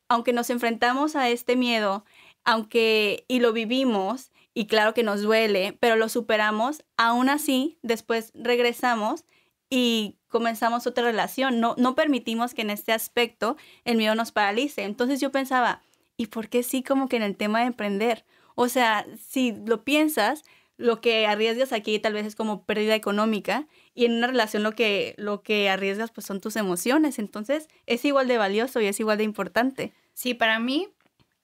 [0.10, 2.06] aunque nos enfrentamos a este miedo,
[2.48, 8.32] aunque y lo vivimos y claro que nos duele, pero lo superamos, aún así después
[8.34, 9.26] regresamos
[9.70, 11.60] y comenzamos otra relación.
[11.60, 14.84] No, no permitimos que en este aspecto el miedo nos paralice.
[14.84, 15.82] Entonces yo pensaba,
[16.16, 18.24] ¿y por qué sí como que en el tema de emprender?
[18.56, 20.44] O sea, si lo piensas,
[20.78, 24.72] lo que arriesgas aquí tal vez es como pérdida económica y en una relación lo
[24.72, 27.20] que, lo que arriesgas pues son tus emociones.
[27.20, 29.94] Entonces es igual de valioso y es igual de importante.
[30.14, 30.88] Sí, para mí,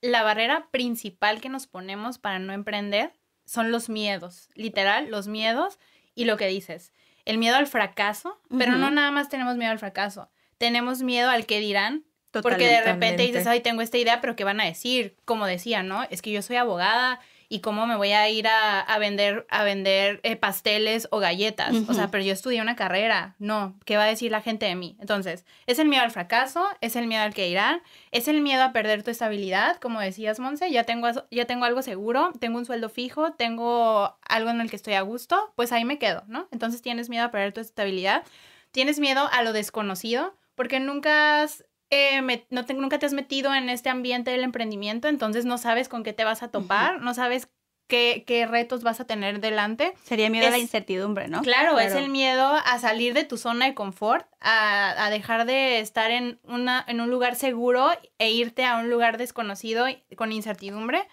[0.04, 3.14] la barrera principal que nos ponemos para no emprender
[3.46, 5.80] son los miedos, literal, los miedos
[6.14, 6.92] y lo que dices,
[7.24, 11.46] el miedo al fracaso, pero no nada más tenemos miedo al fracaso, tenemos miedo al
[11.46, 15.16] que dirán, porque de repente dices, ay, tengo esta idea, pero ¿qué van a decir?
[15.24, 16.04] Como decía, ¿no?
[16.10, 17.22] Es que yo soy abogada
[17.54, 21.76] y cómo me voy a ir a, a vender, a vender eh, pasteles o galletas.
[21.88, 23.36] O sea, pero yo estudié una carrera.
[23.38, 24.98] No, ¿qué va a decir la gente de mí?
[25.00, 28.64] Entonces, es el miedo al fracaso, es el miedo al que dirán, es el miedo
[28.64, 32.66] a perder tu estabilidad, como decías, Monse, ya tengo, ya tengo algo seguro, tengo un
[32.66, 36.48] sueldo fijo, tengo algo en el que estoy a gusto, pues ahí me quedo, ¿no?
[36.50, 38.24] Entonces tienes miedo a perder tu estabilidad,
[38.72, 43.14] tienes miedo a lo desconocido, porque nunca has eh, me- no te- nunca te has
[43.14, 47.02] metido en este ambiente del emprendimiento, entonces no sabes con qué te vas a topar,
[47.02, 47.50] no sabes
[47.88, 49.94] qué, qué retos vas a tener delante.
[50.04, 51.42] Sería miedo a la incertidumbre, ¿no?
[51.44, 55.80] Claro, es el miedo a salir de tu zona de confort, a, a dejar de
[55.80, 61.08] estar en, una, en un lugar seguro e irte a un lugar desconocido con incertidumbre.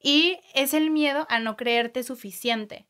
[0.00, 2.86] Y es el miedo a no creerte suficiente.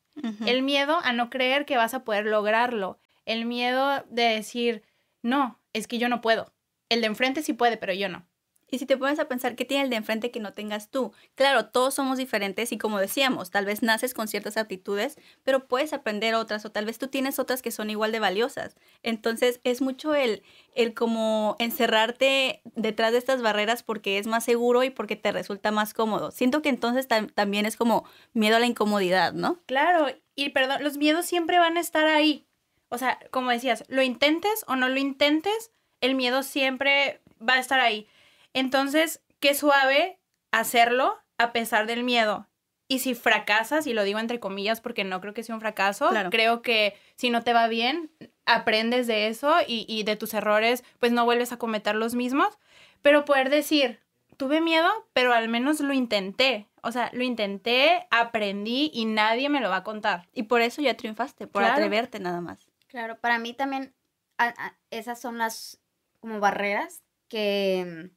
[0.49, 2.99] El miedo a no creer que vas a poder lograrlo.
[3.25, 4.83] El miedo de decir,
[5.23, 6.53] no, es que yo no puedo.
[6.89, 8.27] El de enfrente sí puede, pero yo no.
[8.71, 11.13] Y si te pones a pensar, ¿qué tiene el de enfrente que no tengas tú?
[11.37, 15.95] Claro, todos somos diferentes y como decíamos, tal vez naces con ciertas aptitudes, pero puedes
[15.95, 18.77] aprender otras o tal vez tú tienes otras que son igual de valiosas.
[19.03, 20.43] Entonces es mucho el,
[20.75, 25.71] el como encerrarte detrás de estas barreras porque es más seguro y porque te resulta
[25.71, 26.31] más cómodo.
[26.31, 29.59] Siento que entonces tam- también es como miedo a la incomodidad, ¿no?
[29.65, 32.47] Claro, y perdón, los miedos siempre van a estar ahí.
[32.91, 37.59] O sea, como decías, lo intentes o no lo intentes, el miedo siempre va a
[37.61, 38.07] estar ahí.
[38.55, 40.19] Entonces, qué suave
[40.51, 42.47] hacerlo a pesar del miedo.
[42.91, 46.09] Y si fracasas, y lo digo entre comillas porque no creo que sea un fracaso,
[46.09, 46.31] Claro.
[46.31, 48.11] creo que si no te va bien,
[48.47, 52.59] aprendes de eso y, y de tus errores, pues no vuelves a cometer los mismos.
[53.03, 54.01] Pero poder decir,
[54.39, 56.67] tuve miedo, pero al menos lo intenté.
[56.83, 60.27] O sea, lo intenté, aprendí y nadie me lo va a contar.
[60.33, 61.75] Y por eso ya triunfaste, por Claro.
[61.75, 62.67] atreverte nada más.
[62.87, 63.95] Claro, para mí también
[64.39, 65.79] a- a- esas son las
[66.21, 68.11] como barreras que,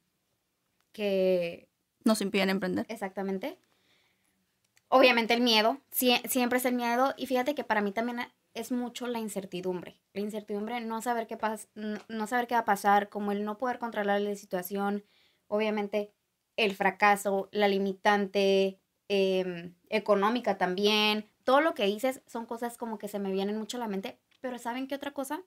[0.92, 1.68] que
[2.04, 2.86] Nos impiden emprender.
[2.88, 3.58] exactamente.
[4.88, 8.20] Obviamente el miedo, sie- siempre es el miedo y fíjate que para mí también
[8.54, 9.98] es mucho la incertidumbre.
[10.12, 13.44] La incertidumbre, no saber qué pas no, no saber qué va a pasar, como el
[13.44, 15.04] no poder controlar la situación,
[15.48, 16.12] obviamente
[16.56, 23.08] el fracaso, la limitante em, económica también, todo lo que dices son cosas como que
[23.08, 25.42] se me vienen mucho a la mente, pero ¿saben qué otra cosa?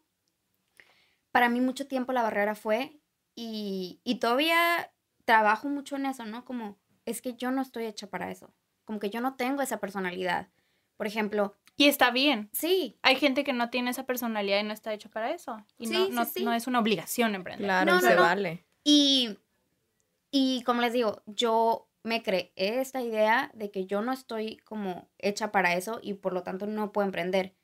[1.36, 2.98] Para mí mucho tiempo la barrera fue
[3.36, 4.90] y, y todavía
[5.26, 6.46] trabajo mucho en eso, ¿no?
[6.46, 8.54] Como es que yo no estoy hecha para eso,
[8.86, 10.48] como que yo no tengo esa personalidad.
[10.96, 12.50] Por ejemplo, Y está bien.
[12.54, 15.66] sí, Hay gente que no tiene esa personalidad y no está hecho para eso.
[15.78, 16.44] Y no, Sí, no, sí.
[16.46, 17.66] no es una obligación emprender.
[17.66, 18.22] Claro, No, se no.
[18.22, 18.66] vale.
[18.86, 19.38] Y,
[20.32, 25.10] y como les digo, yo me creé esta idea de que yo no estoy como
[25.18, 27.56] hecha para eso y por lo tanto no puedo emprender.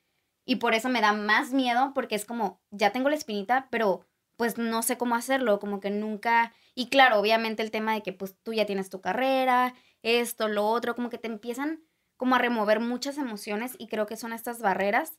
[0.44, 4.06] Y por eso me da más miedo porque es como, ya tengo la espinita, pero
[4.36, 8.12] pues no sé cómo hacerlo, como que nunca Y claro, obviamente el tema de que
[8.12, 11.84] pues tú ya tienes tu carrera, esto, lo otro, como que te empiezan
[12.16, 15.18] como a remover muchas emociones y creo que son estas barreras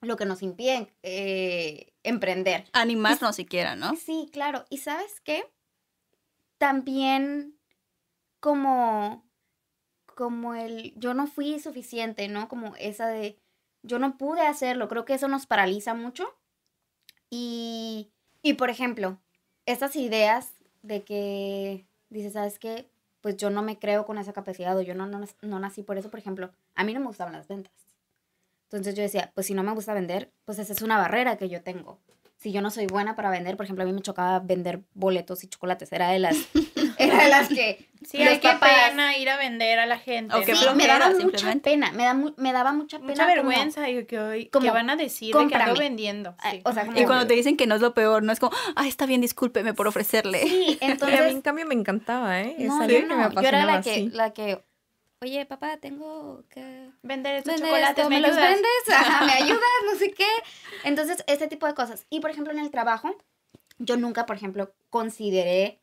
[0.00, 2.66] lo que nos impiden eh, emprender.
[2.72, 3.96] Animarnos siquiera, ¿no?
[3.96, 4.64] Sí, claro.
[4.70, 5.44] ¿Y sabes qué?
[6.58, 7.58] También
[8.40, 9.26] como,
[10.14, 12.48] como el, yo no fui suficiente, ¿no?
[12.48, 13.38] Como esa de,
[13.84, 14.88] yo no pude hacerlo.
[14.88, 16.26] Creo que eso nos paraliza mucho.
[17.30, 18.10] Y,
[18.42, 19.18] y por ejemplo,
[19.66, 22.90] estas ideas de que dices, ¿sabes qué?
[23.20, 25.96] Pues yo no me creo con esa capacidad o yo no, no, no nací por
[25.96, 27.72] eso, por ejemplo, a mí no me gustaban las ventas.
[28.64, 31.48] Entonces yo decía, pues si no me gusta vender, pues esa es una barrera que
[31.48, 31.98] yo tengo.
[32.36, 35.44] Si yo no soy buena para vender, por ejemplo, a mí me chocaba vender boletos
[35.44, 35.92] y chocolates.
[35.92, 36.36] Era de las,
[36.98, 37.88] era de las que...
[38.04, 40.34] Sí, hay que papás- pena ir a vender a la gente.
[40.34, 40.44] O ¿no?
[40.44, 43.08] Sí, me daba mucha pena, me, da mu- me daba mucha pena.
[43.12, 46.34] Mucha como- vergüenza y que hoy como, que van a decir de que ando vendiendo.
[46.38, 46.60] Ah, sí.
[46.64, 48.54] o sea, como- Y cuando te dicen que no es lo peor, no es como,
[48.76, 50.42] ah, está bien, discúlpeme por ofrecerle.
[50.42, 51.42] Sí, Y a mí, en entonces...
[51.42, 52.54] cambio, me encantaba, ¿eh?
[52.58, 54.62] No, algo yo que no, me yo era la que, la que,
[55.22, 58.70] oye, papá, tengo que vender estos vender chocolates, esto, ¿me, ¿me los vendes?
[58.94, 59.60] Ajá, ¿me ayudas?
[59.90, 60.26] No sé qué.
[60.84, 62.04] Entonces, este tipo de cosas.
[62.10, 63.16] Y, por ejemplo, en el trabajo,
[63.78, 65.80] yo nunca, por ejemplo, consideré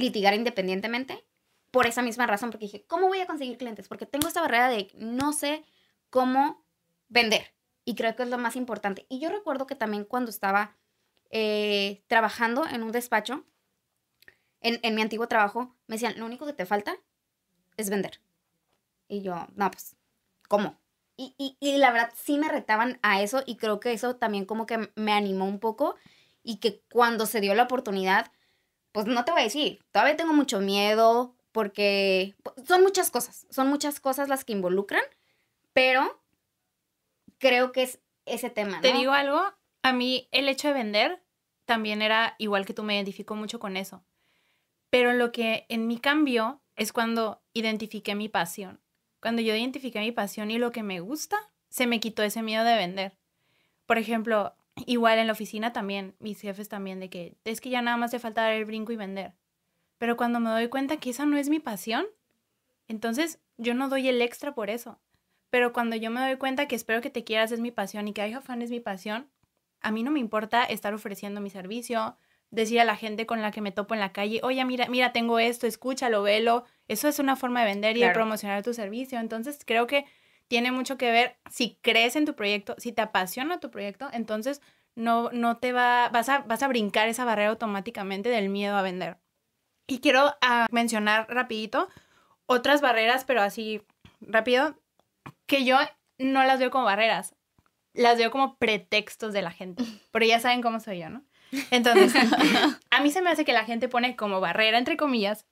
[0.00, 1.24] litigar independientemente
[1.70, 3.88] por esa misma razón, porque dije, ¿cómo voy a conseguir clientes?
[3.88, 5.64] Porque tengo esta barrera de no sé
[6.10, 6.64] cómo
[7.08, 7.54] vender.
[7.84, 9.06] Y creo que es lo más importante.
[9.08, 10.76] Y yo recuerdo que también cuando estaba
[11.30, 13.44] eh, trabajando en un despacho,
[14.60, 16.96] en, en mi antiguo trabajo, me decían, lo único que te falta
[17.76, 18.20] es vender.
[19.08, 19.96] Y yo, no, pues,
[20.48, 20.78] ¿cómo?
[21.16, 24.44] Y, y, y la verdad sí me retaban a eso y creo que eso también
[24.44, 25.96] como que me animó un poco
[26.42, 28.32] y que cuando se dio la oportunidad,
[28.92, 33.46] pues no te voy a decir, todavía tengo mucho miedo porque pues, son muchas cosas,
[33.50, 35.02] son muchas cosas las que involucran,
[35.72, 36.20] pero
[37.38, 38.82] creo que es ese tema, ¿no?
[38.82, 39.42] Te digo algo,
[39.82, 41.22] a mí el hecho de vender
[41.64, 44.02] también era igual que tú me identifico mucho con eso.
[44.90, 48.80] Pero lo que en mí cambió es cuando identifiqué mi pasión.
[49.20, 51.36] Cuando yo identifiqué mi pasión y lo que me gusta,
[51.68, 53.16] se me quitó ese miedo de vender.
[53.86, 54.54] Por ejemplo,
[54.86, 58.10] igual en la oficina también, mis jefes también, de que es que ya nada más
[58.10, 59.34] te falta dar el brinco y vender.
[59.98, 62.06] Pero cuando me doy cuenta que esa no es mi pasión,
[62.88, 64.98] entonces yo no doy el extra por eso.
[65.50, 68.12] Pero cuando yo me doy cuenta que espero que te quieras es mi pasión y
[68.12, 69.28] que hay fan es mi pasión,
[69.80, 72.16] a mí no me importa estar ofreciendo mi servicio,
[72.50, 75.12] decir a la gente con la que me topo en la calle, oye, mira, mira,
[75.12, 76.64] tengo esto, escúchalo, velo.
[76.88, 79.18] Eso es una forma de vender y de promocionar tu servicio.
[79.18, 80.04] Entonces creo que
[80.50, 84.60] tiene mucho que ver si crees en tu proyecto, si te apasiona tu proyecto, entonces
[84.96, 88.82] no, no te va, vas a, vas a brincar esa barrera automáticamente del miedo a
[88.82, 89.18] vender.
[89.86, 91.88] Y quiero ah, mencionar rapidito
[92.46, 93.82] otras barreras, pero así
[94.20, 94.76] rápido,
[95.46, 95.76] que yo
[96.18, 97.36] no las veo como barreras,
[97.94, 101.22] las veo como pretextos de la gente, pero ya saben cómo soy yo, ¿no?
[101.70, 102.12] Entonces,
[102.90, 105.46] a mí se me hace que la gente pone como barrera, entre comillas,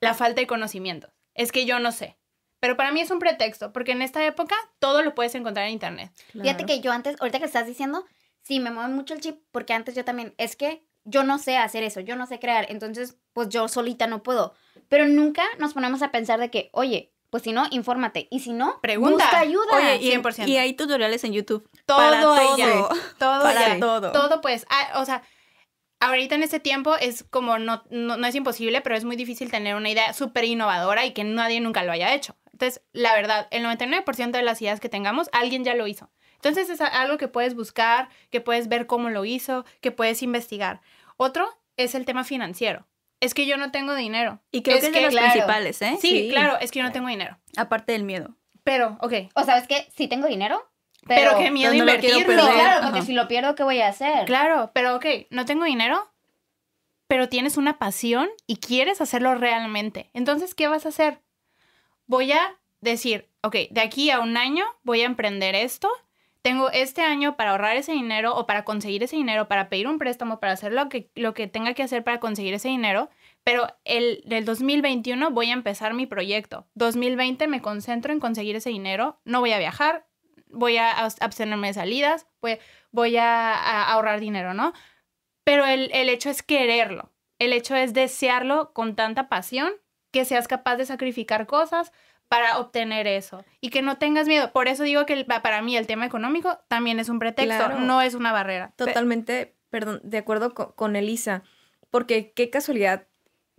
[0.00, 1.08] la falta de conocimiento.
[1.32, 2.17] Es que yo no sé.
[2.60, 5.72] Pero para mí es un pretexto, porque en esta época todo lo puedes encontrar en
[5.72, 6.12] internet.
[6.32, 8.04] Fíjate que yo antes, ahorita que estás diciendo,
[8.42, 11.56] sí, me mueve mucho el chip, porque antes yo también, es que yo no sé
[11.56, 14.54] hacer eso, yo no sé crear, entonces, pues yo solita no puedo.
[14.88, 18.52] Pero nunca nos ponemos a pensar de que, oye, pues si no, infórmate, y si
[18.52, 19.24] no, Pregunta.
[19.24, 19.66] busca ayuda.
[19.72, 20.48] Oye, y, 100%.
[20.48, 21.68] y hay tutoriales en YouTube.
[21.86, 22.72] Todo para hay ya.
[22.72, 22.88] todo.
[23.18, 24.12] Todo Para todo.
[24.12, 25.22] Todo, pues, ah, o sea,
[26.00, 29.50] ahorita en este tiempo es como, no, no, no es imposible, pero es muy difícil
[29.50, 32.36] tener una idea súper innovadora y que nadie nunca lo haya hecho.
[32.60, 36.10] Entonces, la verdad, el 99% de las ideas que tengamos, alguien ya lo hizo.
[36.34, 40.80] Entonces, es algo que puedes buscar, que puedes ver cómo lo hizo, que puedes investigar.
[41.16, 42.88] Otro es el tema financiero.
[43.20, 44.40] Es que yo no tengo dinero.
[44.50, 45.30] Y creo Es que es que, de los claro.
[45.30, 45.98] principales, ¿eh?
[46.00, 46.28] Sí, Sí.
[46.30, 47.38] claro, es que yo no tengo dinero.
[47.56, 48.34] Aparte del miedo.
[48.64, 49.12] Pero, ok.
[49.34, 50.68] O sabes que sí tengo dinero,
[51.06, 51.38] Pero, pero...
[51.38, 52.24] qué miedo no invertirlo.
[52.26, 53.06] Claro, porque Ajá.
[53.06, 54.24] si lo pierdo, ¿qué voy a hacer?
[54.26, 56.10] Claro, pero ok, no tengo dinero,
[57.06, 60.10] pero tienes una pasión y quieres hacerlo realmente.
[60.12, 61.20] Entonces, ¿qué vas a hacer?
[62.08, 65.88] Voy a decir, ok, de aquí a un año voy a emprender esto.
[66.42, 69.98] Tengo este año para ahorrar ese dinero o para conseguir ese dinero, para pedir un
[69.98, 73.10] préstamo, para hacer lo que, lo que tenga que hacer para conseguir ese dinero.
[73.44, 76.66] Pero el del 2021 voy a empezar mi proyecto.
[76.74, 79.20] 2020 me concentro en conseguir ese dinero.
[79.24, 80.06] No voy a viajar,
[80.48, 82.58] voy a abs- abstenerme de salidas, voy,
[82.90, 84.72] voy a, a ahorrar dinero, ¿no?
[85.44, 87.12] Pero el, el hecho es quererlo.
[87.38, 89.72] El hecho es desearlo con tanta pasión
[90.10, 91.92] que seas capaz de sacrificar cosas
[92.28, 94.52] para obtener eso y que no tengas miedo.
[94.52, 97.80] Por eso digo que el- para mí el tema económico también es un pretexto, Claro.
[97.80, 98.72] no es una barrera.
[98.76, 101.42] Totalmente, perdón, de acuerdo co- con, Elisa.
[101.90, 103.06] Porque qué casualidad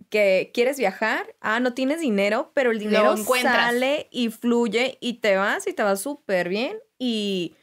[0.08, 5.36] que quieres viajar, ah, no tienes dinero, pero el dinero sale y fluye y te
[5.36, 7.54] vas y te vas súper bien y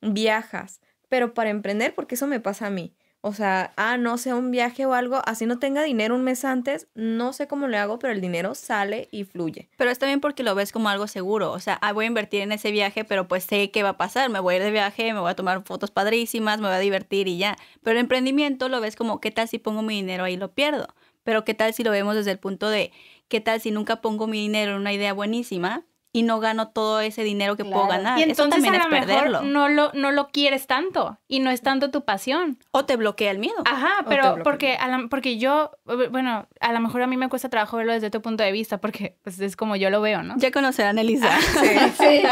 [0.00, 0.80] viajas.
[1.08, 2.94] Pero para emprender, porque eso me pasa a mí.
[3.22, 6.42] O sea, ah, no sé, un viaje o algo, así no tenga dinero un mes
[6.46, 9.68] antes, no sé cómo le hago, pero el dinero sale y fluye.
[9.76, 11.52] Pero es también porque lo ves como algo seguro.
[11.52, 13.96] O sea, ah, voy a invertir en ese viaje, pero pues sé qué va a
[13.98, 14.30] pasar.
[14.30, 16.78] Me voy a ir de viaje, me voy a tomar fotos padrísimas, me voy a
[16.78, 17.58] divertir y ya.
[17.82, 20.54] Pero el emprendimiento lo ves como, ¿qué tal si pongo mi dinero ahí y lo
[20.54, 20.88] pierdo?
[21.22, 22.90] Pero ¿qué tal si lo vemos desde el punto de,
[23.28, 25.84] ¿qué tal si nunca pongo mi dinero en una idea buenísima?
[26.12, 28.18] Y no gano todo ese dinero que puedo ganar.
[28.18, 29.42] Y Eso entonces también a es lo mejor perderlo.
[29.42, 32.58] no lo, no lo quieres tanto y no es tanto tu pasión.
[32.72, 33.62] O te bloquea el miedo.
[33.64, 35.70] Ajá, pero porque, a la- porque yo,
[36.10, 38.78] bueno, a lo mejor a mí me cuesta trabajo verlo desde tu punto de vista
[38.78, 40.34] porque pues es como yo lo veo, ¿no?
[40.38, 41.30] Ya conocerán a Elisa.
[41.98, 42.22] Sí.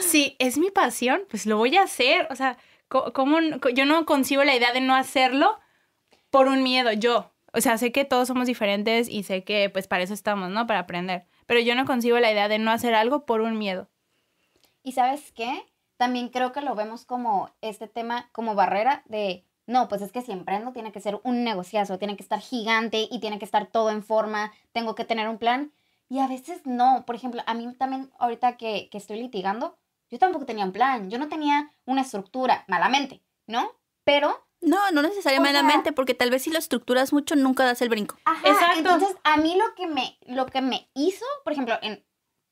[0.00, 2.26] Si es mi pasión, pues lo voy a hacer.
[2.30, 2.56] O sea,
[2.88, 3.38] ¿cómo
[3.74, 5.58] yo no concibo la idea de no hacerlo
[6.30, 7.30] por un miedo, yo.
[7.52, 10.66] O sea, sé que todos somos diferentes y sé que pues para eso estamos, ¿no?
[10.66, 11.24] Para aprender.
[11.46, 13.88] Pero yo no concibo la idea de no hacer algo por un miedo.
[14.82, 15.64] Y sabes qué?
[15.96, 20.22] También creo que lo vemos como este tema, como barrera de, no, pues es que
[20.22, 23.66] si emprendo tiene que ser un negociazo, tiene que estar gigante y tiene que estar
[23.66, 25.72] todo en forma, tengo que tener un plan.
[26.08, 27.04] Y a veces no.
[27.04, 29.76] Por ejemplo, a mí también ahorita que, que estoy litigando,
[30.10, 33.72] yo tampoco tenía un plan, yo no tenía una estructura, malamente, ¿no?
[34.04, 37.80] Pero, No, no necesariamente, O sea- porque tal vez si lo estructuras mucho nunca das
[37.82, 38.16] el brinco.
[38.24, 38.78] ajá, Exacto.
[38.78, 42.04] entonces a mí lo que me, lo que me hizo, por ejemplo, en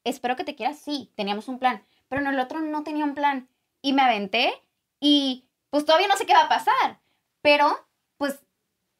[0.05, 3.15] Espero que te quieras, sí, teníamos un plan, pero en el otro no tenía un
[3.15, 3.49] plan.
[3.81, 4.53] Y me aventé
[5.01, 7.01] y pues todavía no sé qué va a pasar,
[7.41, 7.89] pero
[8.19, 8.39] pues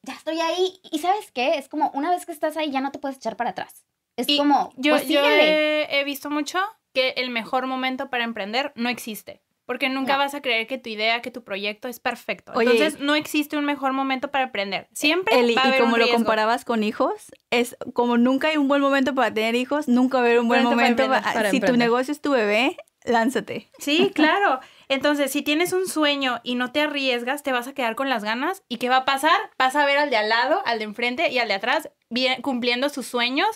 [0.03, 0.81] ya estoy ahí.
[0.91, 3.37] Y sabes qué, es como una vez que estás ahí ya no te puedes echar
[3.37, 3.85] para atrás.
[4.17, 6.59] Es Y como, Yo, pues yo he visto mucho
[6.95, 9.43] que el mejor momento para emprender no existe.
[9.67, 10.19] Porque nunca No.
[10.19, 12.53] vas a creer que tu idea, que tu proyecto es perfecto.
[12.55, 12.71] Oye.
[12.73, 14.89] Entonces, no existe un mejor momento para emprender.
[14.93, 18.49] Siempre Eli, va a y haber como un lo comparabas con hijos, es como nunca
[18.49, 21.21] hay un buen momento para tener hijos, nunca va a haber un buen Momento para
[21.23, 21.33] para...
[21.35, 23.69] para si tu negocio es tu bebé, lánzate.
[23.79, 24.61] Sí, claro.
[24.89, 28.23] Entonces, si tienes un sueño y no te arriesgas, te vas a quedar con las
[28.23, 28.63] ganas.
[28.69, 29.39] ¿Y qué va a pasar?
[29.59, 32.43] Vas a ver al de al lado, al de enfrente y al de atrás bien-
[32.43, 33.49] cumpliendo sus sueños.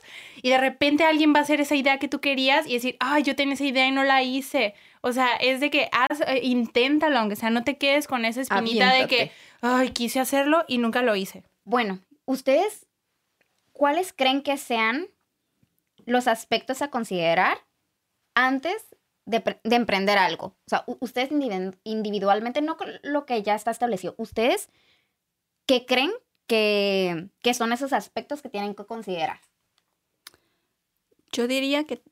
[0.42, 3.22] Y de repente alguien va a hacer esa idea que tú querías y decir, ay,
[3.24, 4.74] yo tenía esa idea y no la hice.
[5.00, 8.40] O sea, es de que haz, eh, inténtalo, aunque sea, no te quedes con esa
[8.40, 11.44] espinita de que, ay, quise hacerlo y nunca lo hice.
[11.64, 12.86] Bueno, ustedes,
[13.72, 15.08] ¿cuáles creen que sean
[16.04, 17.58] los aspectos a considerar
[18.34, 20.46] antes de, pre- de emprender algo?
[20.46, 24.68] O sea, ustedes individu- individualmente, no con lo que ya está establecido, ¿ustedes
[25.66, 26.10] qué creen
[26.46, 29.40] que, que son esos aspectos que tienen que considerar?
[31.30, 32.02] Yo diría que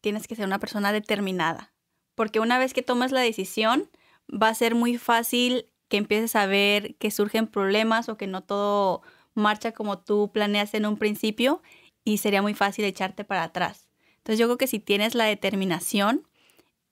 [0.00, 1.73] tienes que ser una persona determinada,
[2.14, 3.90] porque una vez que tomas la decisión,
[4.30, 8.42] va a ser muy fácil que empieces a ver que surgen problemas o que no
[8.42, 9.02] todo
[9.34, 11.62] marcha como tú planeas en un principio
[12.04, 13.88] y sería muy fácil echarte para atrás.
[14.18, 16.26] Entonces yo creo que si tienes la determinación,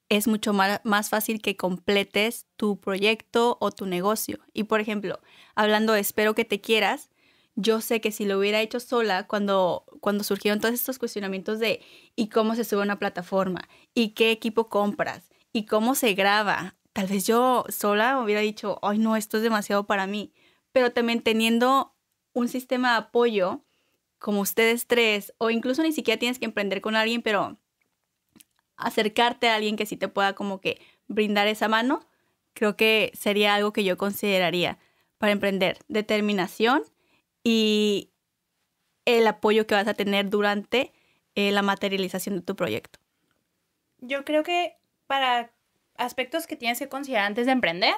[0.09, 4.41] es mucho más fácil que completes tu proyecto o tu negocio.
[4.53, 5.21] Y por ejemplo,
[5.55, 7.09] hablando de espero que te quieras,
[7.55, 11.83] yo sé que si lo hubiera hecho sola, cuando, cuando surgieron todos estos cuestionamientos de
[12.17, 13.69] ¿y cómo se sube a una plataforma?
[13.95, 15.25] ¿Y qué equipo compras?
[15.53, 16.77] ¿Y cómo se graba?
[16.93, 20.33] Tal vez yo sola hubiera dicho, ay no, esto es demasiado para mí.
[20.73, 21.95] Pero también teniendo
[22.33, 23.63] un sistema de apoyo
[24.19, 27.59] como ustedes tres, o incluso ni siquiera tienes que emprender con alguien, pero
[28.77, 32.07] acercarte a alguien que sí te pueda como que brindar esa mano,
[32.55, 34.79] creo que sería algo que yo consideraría
[35.19, 35.79] para emprender.
[35.89, 36.85] Determinación
[37.45, 38.11] y
[39.05, 40.93] el apoyo que vas a tener durante
[41.35, 42.99] eh, la materialización de tu proyecto.
[43.99, 44.77] Yo creo que
[45.07, 45.53] para
[45.97, 47.95] aspectos que tienes que considerar antes de emprender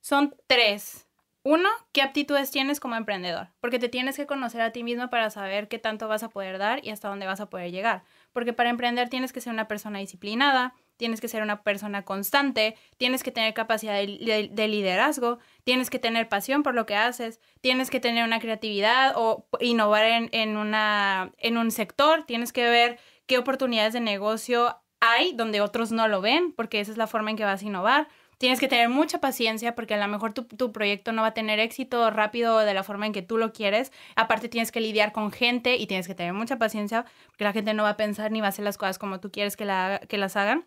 [0.00, 1.06] son tres.
[1.44, 3.48] Uno, ¿qué aptitudes tienes como emprendedor?
[3.60, 6.58] Porque te tienes que conocer a ti mismo para saber qué tanto vas a poder
[6.58, 8.04] dar y hasta dónde vas a poder llegar.
[8.32, 12.76] Porque para emprender tienes que ser una persona disciplinada, tienes que ser una persona constante,
[12.96, 16.96] tienes que tener capacidad de, de- de liderazgo, tienes que tener pasión por lo que
[16.96, 20.56] haces, tienes que tener una creatividad o innovar en,
[21.56, 26.52] un sector, tienes que ver qué oportunidades de negocio hay donde otros no lo ven,
[26.52, 28.08] porque esa es la forma en que vas a innovar.
[28.38, 31.60] Tienes que tener mucha paciencia porque a lo mejor tu, proyecto no va a tener
[31.60, 33.92] éxito rápido de la forma en que tú lo quieres.
[34.16, 37.72] Aparte tienes que lidiar con gente y tienes que tener mucha paciencia porque la gente
[37.72, 40.36] no va a pensar ni va a hacer las cosas como tú quieres que las
[40.36, 40.66] hagan.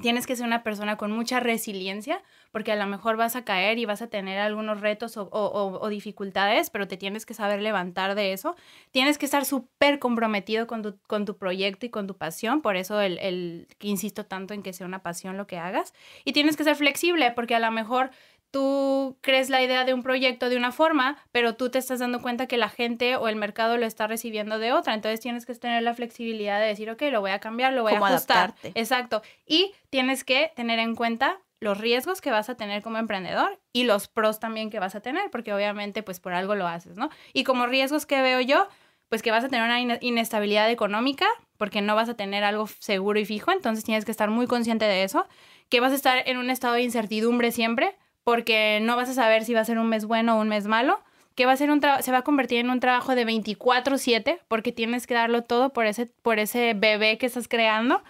[0.00, 2.22] Tienes que ser una persona con mucha resiliencia
[2.52, 6.70] porque a lo mejor vas a caer y vas a tener algunos retos o, dificultades,
[6.70, 8.56] pero te tienes que saber levantar de eso.
[8.90, 13.18] Tienes que estar súper comprometido con tu, proyecto y con tu pasión, por eso el,
[13.18, 15.92] el insisto tanto en que sea una pasión lo que hagas.
[16.24, 18.10] Y tienes que ser flexible porque a lo mejor
[18.50, 22.20] tú crees la idea de un proyecto de una forma, pero tú te estás dando
[22.22, 24.94] cuenta que la gente o el mercado lo está recibiendo de otra.
[24.94, 27.92] Entonces tienes que tener la flexibilidad de decir, ok, lo voy a cambiar, lo voy
[27.92, 28.36] Como a ajustar.
[28.38, 28.72] adaptarte.
[28.80, 29.22] Exacto.
[29.46, 33.84] Y tienes que tener en cuenta los riesgos que vas a tener como emprendedor y
[33.84, 37.10] los pros también que vas a tener, porque obviamente pues por algo lo haces, ¿no?
[37.32, 38.68] Y como riesgos que veo yo,
[39.08, 41.26] pues que vas a tener una ine- inestabilidad económica,
[41.56, 44.84] porque no vas a tener algo seguro y fijo, entonces tienes que estar muy consciente
[44.84, 45.26] de eso,
[45.68, 47.96] que vas a estar en un estado de incertidumbre siempre,
[48.28, 50.66] porque no vas a saber si va a ser un mes bueno o un mes
[50.66, 51.00] malo,
[51.34, 54.70] que va a ser un se va a convertir en un trabajo de 24/7, porque
[54.70, 58.02] tienes que darlo todo por ese, por ese bebé que estás creando.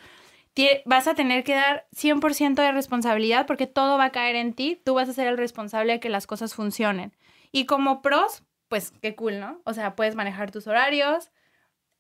[0.87, 4.83] Vas a tener que dar 100% de responsabilidad porque todo va a caer en ti,
[4.85, 7.13] tú vas a ser el responsable de que las cosas funcionen.
[7.53, 9.61] Y como pros, pues qué cool, ¿no?
[9.63, 11.31] O sea, puedes manejar tus horarios,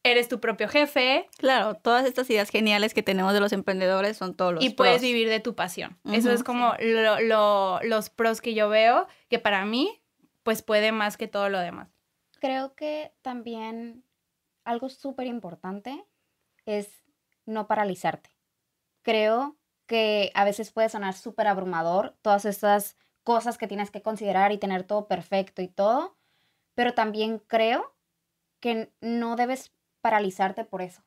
[0.04, 4.34] eres tu propio jefe Claro, todas estas ideas geniales que tenemos de los emprendedores son
[4.34, 5.02] todos los y puedes pros.
[5.02, 5.98] vivir de tu pasión.
[6.12, 10.00] Eso es como lo- lo- los pros que yo veo, que para mí,
[10.42, 11.88] pues puede más que todo lo demás.
[12.40, 14.04] Creo que también
[14.64, 16.04] algo súper importante
[16.66, 16.88] es
[17.46, 18.30] no paralizarte.
[19.02, 24.52] Creo que a veces puede sonar súper abrumador todas estas cosas que tienes que considerar
[24.52, 26.16] y tener todo perfecto y todo,
[26.74, 27.94] pero también creo
[28.60, 31.02] que no debes paralizarte por eso.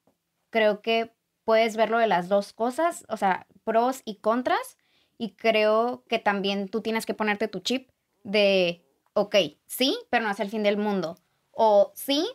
[0.50, 1.14] Creo que
[1.44, 4.78] puedes verlo de las dos cosas, o sea, pros y contras,
[5.18, 7.90] y creo que también tú tienes que ponerte tu chip
[8.24, 8.84] de,
[9.14, 9.36] ok,
[9.68, 11.18] sí, pero no es el fin del mundo.
[11.52, 12.28] O sí,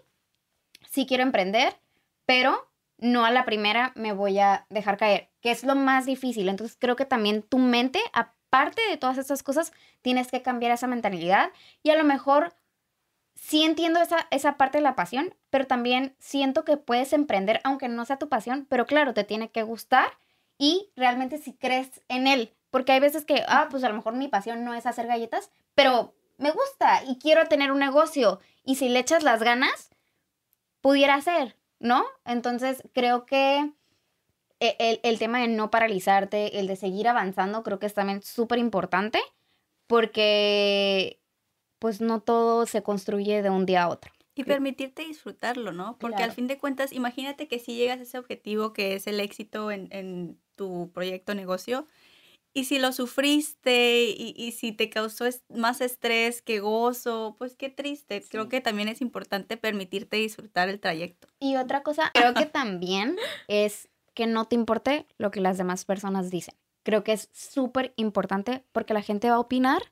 [0.89, 1.77] sí quiero emprender,
[2.27, 6.49] pero no a la primera me voy a dejar caer, que es lo más difícil.
[6.49, 10.87] Entonces creo que también tu mente, aparte de todas estas cosas, tienes que cambiar esa
[10.87, 11.51] mentalidad
[11.83, 12.55] y a lo mejor
[13.37, 17.89] sí entiendo esa, esa parte de la pasión, pero también siento que puedes emprender aunque
[17.89, 20.19] no sea tu pasión, pero claro, te tiene que gustar
[20.59, 24.15] y realmente si crees en él, porque hay veces que, ah, pues a lo mejor
[24.15, 28.77] mi pasión no es hacer galletas, pero me gusta y quiero tener un negocio y
[28.77, 29.91] si le echas las ganas,
[30.81, 32.05] pudiera ser, ¿no?
[32.25, 33.73] Entonces creo que
[34.61, 38.23] e- el, el tema de no paralizarte, el de seguir avanzando, creo que es también
[38.23, 39.21] súper importante
[39.87, 41.21] porque
[41.79, 44.13] pues no todo se construye de un día a otro.
[44.35, 45.97] Y permitirte disfrutarlo, ¿no?
[45.99, 49.19] Porque al fin de cuentas, imagínate que si llegas a ese objetivo que es el
[49.21, 51.87] éxito en, en tu proyecto negocio,
[52.53, 57.55] y si lo sufriste y, y si te causó es- más estrés que gozo, pues
[57.57, 58.23] qué triste.
[58.29, 61.29] Creo que también es importante permitirte disfrutar el trayecto.
[61.39, 63.17] Y otra cosa, creo que también
[63.49, 66.55] es que no te importe lo que las demás personas dicen.
[66.83, 69.83] Creo que es súper importante porque la gente va a opinar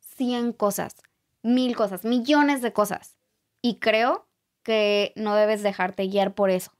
[0.00, 0.94] 100 cosas,
[1.42, 3.16] mil cosas, millones de cosas.
[3.62, 4.26] Y creo
[4.62, 6.72] que no debes dejarte guiar por eso.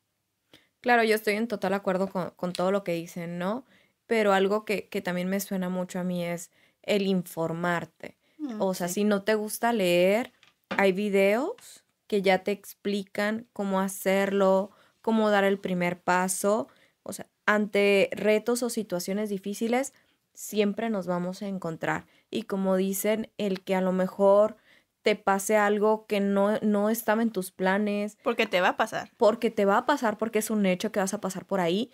[0.80, 3.66] Claro, yo estoy en total acuerdo con, con todo lo que dicen, ¿no?
[4.06, 6.50] Pero algo que, que también me suena mucho a mí es
[6.82, 8.16] el informarte.
[8.58, 10.32] O sea, si no te gusta leer,
[10.70, 14.70] hay videos que ya te explican cómo hacerlo,
[15.02, 16.68] cómo dar el primer paso.
[17.02, 19.92] O sea, ante retos o situaciones difíciles,
[20.32, 22.06] siempre nos vamos a encontrar.
[22.30, 24.56] Y como dicen, el que a lo mejor
[25.02, 29.10] te pase algo que no, no estaba en tus planes, Porque te va a pasar.
[29.16, 31.90] porque te va a pasar, porque es un hecho que vas a pasar por ahí,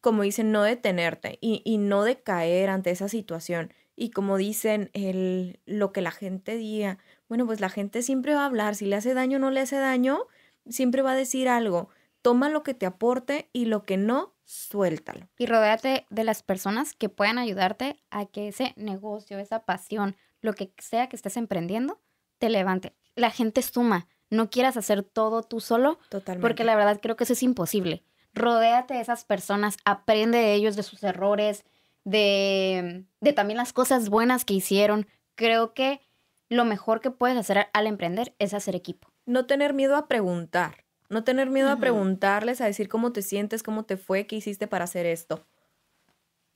[0.00, 3.72] como dicen, no detenerte y, y no decaer ante esa situación.
[3.94, 6.96] Y como dicen, el, lo que la gente diga,
[7.28, 9.60] bueno, pues la gente siempre va a hablar, si le hace daño o no le
[9.60, 10.20] hace daño,
[10.66, 11.90] siempre va a decir algo.
[12.22, 15.28] Toma lo que te aporte y lo que no, suéltalo.
[15.38, 20.54] Y rodéate de las personas que puedan ayudarte a que ese negocio, esa pasión, lo
[20.54, 22.00] que sea que estés emprendiendo,
[22.38, 22.92] te levante.
[23.14, 24.08] La gente suma.
[24.28, 26.42] No quieras hacer todo tú solo, Totalmente.
[26.42, 28.02] porque la verdad creo que eso es imposible.
[28.34, 31.64] Rodéate de esas personas, aprende de ellos, de sus errores,
[32.04, 35.06] de, de también las cosas buenas que hicieron.
[35.36, 36.00] Creo que
[36.48, 39.12] lo mejor que puedes hacer al emprender es hacer equipo.
[39.26, 40.84] no tener miedo a preguntar.
[41.10, 44.66] No tener miedo a preguntarles, a decir cómo te sientes, cómo te fue, qué hiciste
[44.66, 45.46] para hacer esto.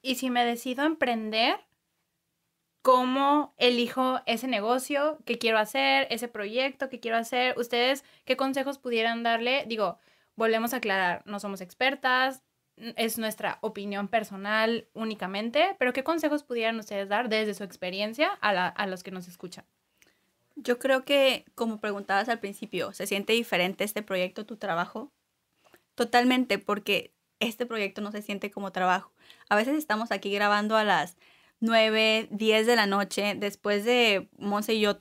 [0.01, 1.57] Y si me decido emprender,
[2.83, 7.59] ¿cómo elijo ese negocio que quiero hacer, ese proyecto que quiero hacer?
[7.59, 9.65] ¿Ustedes qué consejos pudieran darle?
[9.67, 9.99] Digo,
[10.37, 12.43] volvemos a aclarar, no somos expertas,
[12.77, 18.53] es nuestra opinión personal únicamente, pero ¿qué consejos pudieran ustedes dar desde su experiencia a,
[18.53, 19.65] la- a los que nos escuchan?
[20.57, 25.13] Yo creo que, como preguntabas al principio, ¿se siente diferente este proyecto, tu trabajo?
[25.95, 29.13] Totalmente, porque este proyecto no se siente como trabajo.
[29.49, 31.17] A veces estamos aquí grabando a las
[31.61, 34.99] 9, 10 de la noche, después de Monse y yo,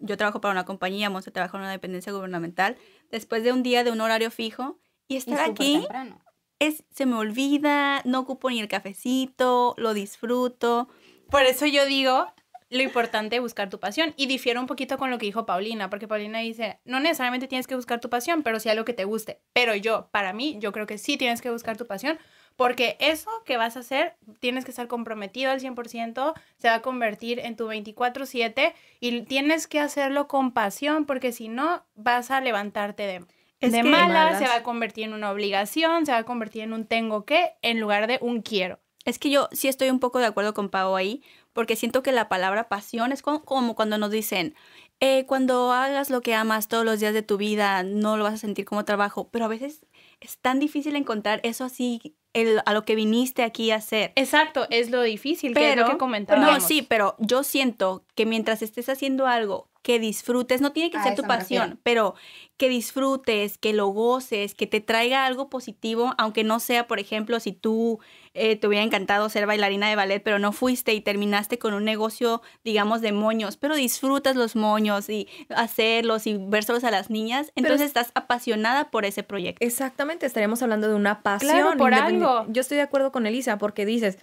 [0.00, 2.76] yo trabajo para una compañía, Monse trabaja en una dependencia gubernamental,
[3.10, 4.78] después de un día de un horario fijo,
[5.08, 6.20] y Y estar súper aquí temprano.
[6.58, 10.88] es, se me olvida, no ocupo ni el cafecito, lo disfruto.
[11.30, 12.26] Por eso yo digo
[12.72, 14.14] lo importante de buscar tu pasión.
[14.16, 17.66] Y difiero un poquito con lo que dijo Paulina, porque Paulina dice, no necesariamente tienes
[17.66, 19.40] que buscar tu pasión, pero sí algo que te guste.
[19.52, 22.18] Pero yo, para mí, yo creo que sí tienes que buscar tu pasión,
[22.56, 26.82] porque eso que vas a hacer, tienes que estar comprometido al 100%, se va a
[26.82, 32.40] convertir en tu 24/7 y tienes que hacerlo con pasión, porque si no, vas a
[32.40, 33.24] levantarte de,
[33.60, 34.38] Es malas, Malas.
[34.38, 37.52] se va a convertir en una obligación, se va a convertir en un tengo que,
[37.62, 38.80] en lugar de un quiero.
[39.04, 42.12] Es que yo sí estoy un poco de acuerdo con Pau ahí, porque siento que
[42.12, 44.54] la palabra pasión es co- como, cuando nos dicen,
[45.00, 48.34] eh, cuando hagas lo que amas todos los días de tu vida, no lo vas
[48.34, 49.84] a sentir como trabajo, pero a veces
[50.20, 54.12] es tan difícil encontrar eso así, el- a lo que viniste aquí a hacer.
[54.14, 56.62] Exacto, es lo difícil, que es Pero, lo que comentábamos.
[56.62, 60.98] no, sí, pero yo siento que mientras estés haciendo algo que disfrutes, no tiene que
[60.98, 61.80] A ser tu pasión, refiero.
[61.82, 62.14] pero
[62.56, 67.40] que disfrutes, que lo goces, que te traiga algo positivo, aunque no sea, por ejemplo,
[67.40, 67.98] si tú
[68.34, 71.84] eh, te hubiera encantado ser bailarina de ballet, pero no fuiste y terminaste con un
[71.84, 77.50] negocio, digamos, de moños, pero disfrutas los moños y hacerlos y vérselos a las niñas,
[77.56, 79.64] entonces estás apasionada por ese proyecto.
[79.66, 81.76] Exactamente, estaríamos hablando de una pasión.
[81.76, 82.46] por independi- algo.
[82.52, 84.18] Yo estoy de acuerdo con Elisa porque dices,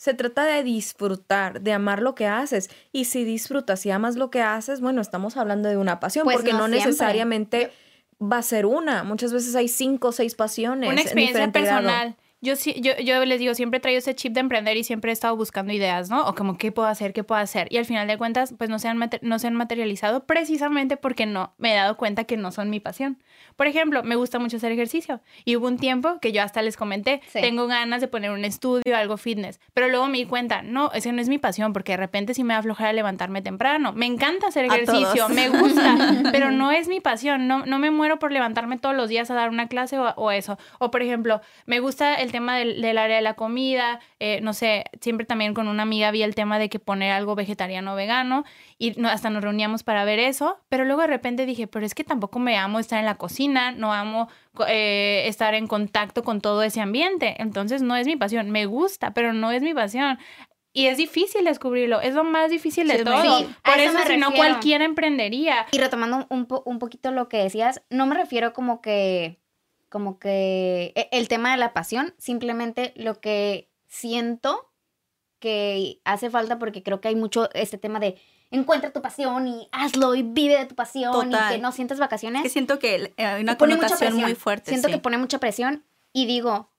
[0.00, 2.70] se trata de disfrutar, de amar lo que haces.
[2.90, 6.36] Y si disfrutas y amas lo que haces, bueno, estamos hablando de una pasión, Pues
[6.36, 7.70] porque no necesariamente
[8.18, 9.04] va a ser una.
[9.04, 10.88] Muchas veces hay cinco o seis pasiones.
[10.88, 11.52] Una en experiencia grado.
[11.52, 12.16] personal.
[12.42, 15.12] Yo, yo, yo les digo, siempre he traído ese chip de emprender y siempre he
[15.12, 16.26] estado buscando ideas, ¿no?
[16.26, 17.12] O como, ¿qué puedo hacer?
[17.12, 17.68] ¿Qué puedo hacer?
[17.70, 21.26] Y al final de cuentas, pues no se han, no se han materializado precisamente porque
[21.26, 23.18] no me he dado cuenta que no son mi pasión.
[23.56, 26.78] Por ejemplo, me gusta mucho hacer ejercicio y hubo un tiempo que yo hasta les
[26.78, 27.42] comenté, Sí.
[27.42, 31.12] tengo ganas de poner un estudio, algo fitness, pero luego me di cuenta, no, ese
[31.12, 33.92] no es mi pasión porque de repente sí me va a aflojar a levantarme temprano.
[33.92, 35.94] Me encanta hacer ejercicio, me gusta,
[36.32, 37.46] pero no es mi pasión.
[37.48, 40.30] No, no me muero por levantarme todos los días a dar una clase o, o
[40.30, 40.56] eso.
[40.78, 44.00] O, por ejemplo, me gusta el tema del, del área de la comida.
[44.18, 47.34] eh, no sé, siempre también con una amiga vi el tema de que poner algo
[47.34, 48.44] vegetariano o vegano
[48.78, 50.58] y no- hasta nos reuníamos para ver eso.
[50.68, 53.72] Pero luego de repente dije, pero es que tampoco me amo estar en la cocina,
[53.72, 54.28] no amo
[54.68, 57.36] eh, estar en contacto con todo ese ambiente.
[57.38, 58.50] Entonces no es mi pasión.
[58.50, 60.18] Me gusta, pero no es mi pasión.
[60.72, 63.38] Y es difícil descubrirlo, es lo más difícil de Sí, todo.
[63.38, 65.66] sí, Por eso eso, si no, cualquiera emprendería.
[65.72, 69.40] Y retomando un, po- un poquito lo que decías, no me refiero como que,
[69.90, 74.72] como que e- el tema de la pasión, simplemente lo que siento
[75.40, 78.18] que hace falta porque creo que hay mucho este tema de
[78.50, 81.52] encuentra tu pasión y hazlo y vive de tu pasión Total.
[81.52, 82.42] y que no sientas vacaciones.
[82.42, 84.70] Que siento que eh, hay una connotación muy fuerte.
[84.70, 84.94] Siento sí.
[84.94, 86.70] que pone mucha presión y digo,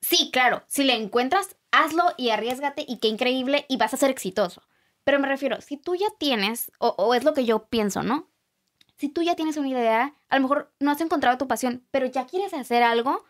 [0.00, 4.10] sí, claro, si le encuentras, hazlo y arriesgate y qué increíble y vas a ser
[4.10, 4.62] exitoso.
[5.04, 8.28] Pero me refiero, si tú ya tienes, o, o es lo que yo pienso, ¿no?
[8.96, 12.06] Si tú ya tienes una idea, a lo mejor no has encontrado tu pasión, pero
[12.06, 13.24] ya quieres hacer algo,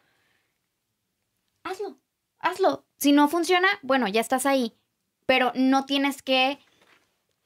[1.64, 1.98] hazlo,
[2.38, 2.86] hazlo.
[2.98, 4.74] Si no funciona, bueno, ya estás ahí,
[5.26, 6.58] pero no tienes que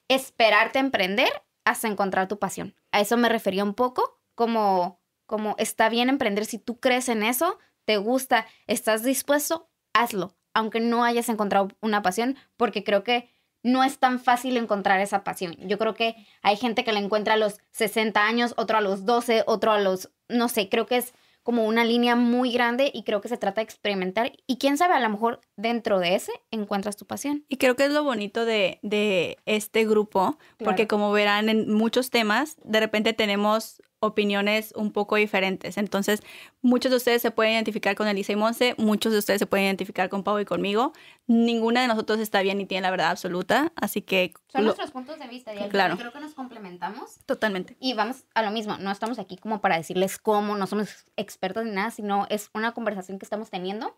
[0.08, 1.30] esperarte a emprender
[1.64, 2.74] hasta encontrar tu pasión.
[2.92, 7.22] A eso me refería un poco, como, como está bien emprender si tú crees en
[7.22, 13.30] eso, te gusta, estás dispuesto, hazlo, aunque no hayas encontrado una pasión, porque creo que
[13.62, 15.56] no es tan fácil encontrar esa pasión.
[15.60, 19.04] Yo creo que hay gente que la encuentra a los 60 años, otro a los
[19.04, 23.02] 12, otro a los, no sé, creo que es como una línea muy grande y
[23.02, 26.32] creo que se trata de experimentar y quién sabe, a lo mejor dentro de ese
[26.50, 27.44] encuentras tu pasión.
[27.48, 32.10] Y creo que es lo bonito de, de este grupo, porque como verán en muchos
[32.10, 35.76] temas, de repente tenemos opiniones un poco diferentes.
[35.78, 36.22] Entonces,
[36.62, 39.66] muchos de ustedes se pueden identificar con Elisa y Monse, muchos de ustedes se pueden
[39.66, 40.92] identificar con Pau y conmigo.
[41.26, 44.90] Ninguna de nosotros está bien ni tiene la verdad absoluta, así que Son lo- nuestros
[44.90, 45.96] puntos de vista y Claro.
[45.98, 47.18] creo que nos complementamos.
[47.26, 47.76] totalmente.
[47.78, 51.64] Y vamos a lo mismo, no estamos aquí como para decirles cómo, no somos expertos
[51.64, 53.96] ni nada, sino es una conversación que estamos teniendo,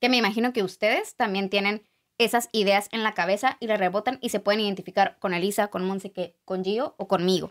[0.00, 1.82] que me imagino que ustedes también tienen
[2.18, 5.84] esas ideas en la cabeza y le rebotan y se pueden identificar con Elisa, con
[5.86, 7.50] Monse, que- con Gio o conmigo.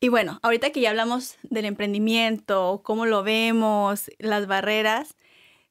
[0.00, 5.16] Y bueno, ahorita que ya hablamos del emprendimiento, cómo lo vemos, las barreras,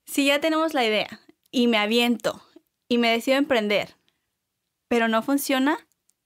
[0.05, 1.21] si ya tenemos la idea
[1.51, 2.41] y me aviento
[2.87, 3.95] y me decido emprender,
[4.87, 5.77] pero no funciona,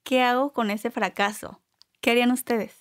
[0.03, 1.61] ¿qué hago con ese fracaso?
[2.01, 2.73] ¿Qué harían ustedes?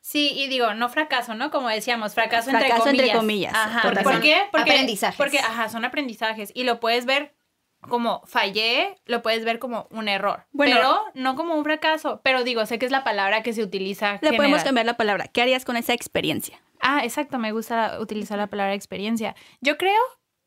[0.00, 1.50] Sí, y digo, no fracaso, ¿no?
[1.50, 3.52] Como decíamos, fracaso, Fracaso entre entre comillas.
[3.52, 3.82] comillas, Ajá.
[3.82, 4.42] porque ¿Por son qué?
[4.50, 5.16] Porque, aprendizajes.
[5.16, 6.50] Porque, ajá, son aprendizajes.
[6.54, 7.34] Y lo puedes ver
[7.80, 10.44] como fallé, lo puedes ver como un error.
[10.52, 10.76] Bueno.
[10.76, 12.20] pero no como un fracaso.
[12.22, 14.18] Pero digo, sé que es la palabra que se utiliza.
[14.22, 15.28] Le podemos cambiar la palabra.
[15.28, 16.60] ¿Qué harías con esa experiencia?
[16.80, 19.34] Ah, exacto, me gusta utilizar la palabra experiencia.
[19.60, 20.00] Yo creo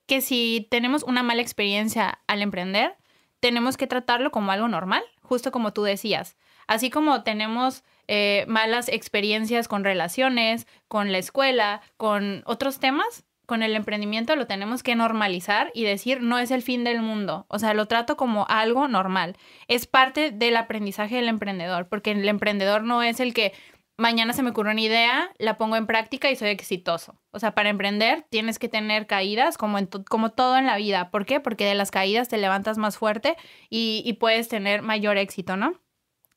[0.06, 2.98] que si tenemos una mala experiencia al emprender,
[3.40, 6.38] tenemos que tratarlo como algo normal, justo como tú decías.
[6.68, 13.62] Así como tenemos eh, malas experiencias con relaciones, con la escuela, con otros temas, con
[13.64, 17.46] el emprendimiento lo tenemos que normalizar y decir no es el fin del mundo.
[17.50, 19.36] O sea, lo trato como algo normal.
[19.68, 23.54] Es parte del aprendizaje del emprendedor, porque el emprendedor no es el que
[23.98, 27.22] mañana se me ocurre una idea, la pongo en práctica y soy exitoso.
[27.32, 30.78] O sea, para emprender tienes que tener caídas como, en to- como todo en la
[30.78, 31.12] vida.
[31.12, 31.39] ¿Por qué?
[31.39, 33.36] Porque de las caídas te levantas más fuerte
[33.70, 35.80] y, y puedes tener mayor éxito, ¿no?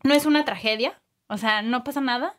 [0.03, 2.39] No es una tragedia, o sea, no pasa nada.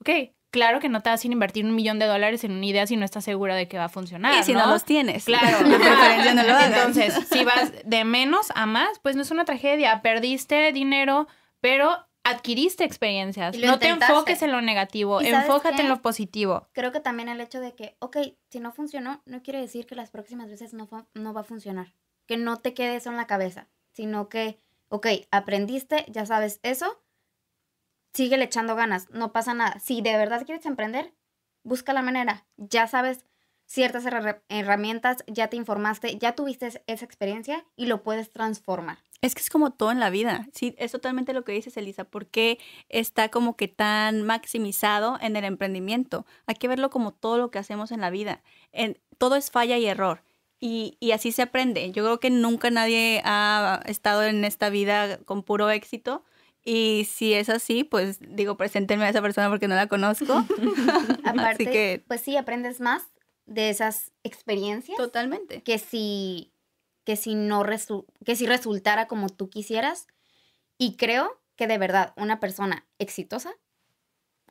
[0.00, 0.10] Ok,
[0.50, 2.96] claro que no te vas a invertir un millón de dólares en una idea si
[2.96, 4.34] no estás segura de que va a funcionar.
[4.40, 5.24] y si no, los tienes.
[5.24, 6.68] Claro, preferencia no lo hagas.
[6.68, 10.02] Entonces, si vas de menos a más, pues no es una tragedia.
[10.02, 11.26] Perdiste dinero,
[11.60, 13.56] pero adquiriste experiencias.
[13.56, 14.12] No te intentaste.
[14.12, 15.82] enfoques en lo negativo, ¿Y sabes enfócate qué?
[15.82, 16.68] en lo positivo.
[16.72, 18.16] Creo que también el hecho de que, ok,
[18.50, 21.92] si no funcionó, no quiere decir que las próximas veces no, no va a funcionar.
[22.26, 27.00] Que no te quede eso en la cabeza, sino que, ok, aprendiste, ya sabes eso,
[28.16, 29.78] sigue echando ganas, no pasa nada.
[29.78, 31.12] Si de verdad quieres emprender,
[31.62, 32.46] busca la manera.
[32.56, 33.24] Ya sabes
[33.66, 38.98] ciertas herra- herramientas, ya te informaste, ya tuviste es- esa experiencia y lo puedes transformar.
[39.22, 40.46] Es que es como todo en la vida.
[40.52, 42.04] Sí, es totalmente lo que dices, Elisa.
[42.04, 42.58] ¿Por qué
[42.88, 46.26] está como que tan maximizado en el emprendimiento?
[46.46, 48.42] Hay que verlo como todo lo que hacemos en la vida.
[48.72, 50.22] En, todo es falla y error.
[50.60, 51.90] Y, y así se aprende.
[51.92, 56.24] Yo creo que nunca nadie ha estado en esta vida con puro éxito.
[56.68, 60.44] Y si es así, pues digo, preséntenme a esa persona porque no la conozco.
[61.24, 63.04] Aparte, así que pues sí, aprendes más
[63.46, 64.98] de esas experiencias.
[64.98, 65.62] totalmente.
[65.62, 66.52] que si
[67.04, 70.08] que si no resu- que si resultara como tú quisieras
[70.76, 73.54] y creo que de verdad una persona exitosa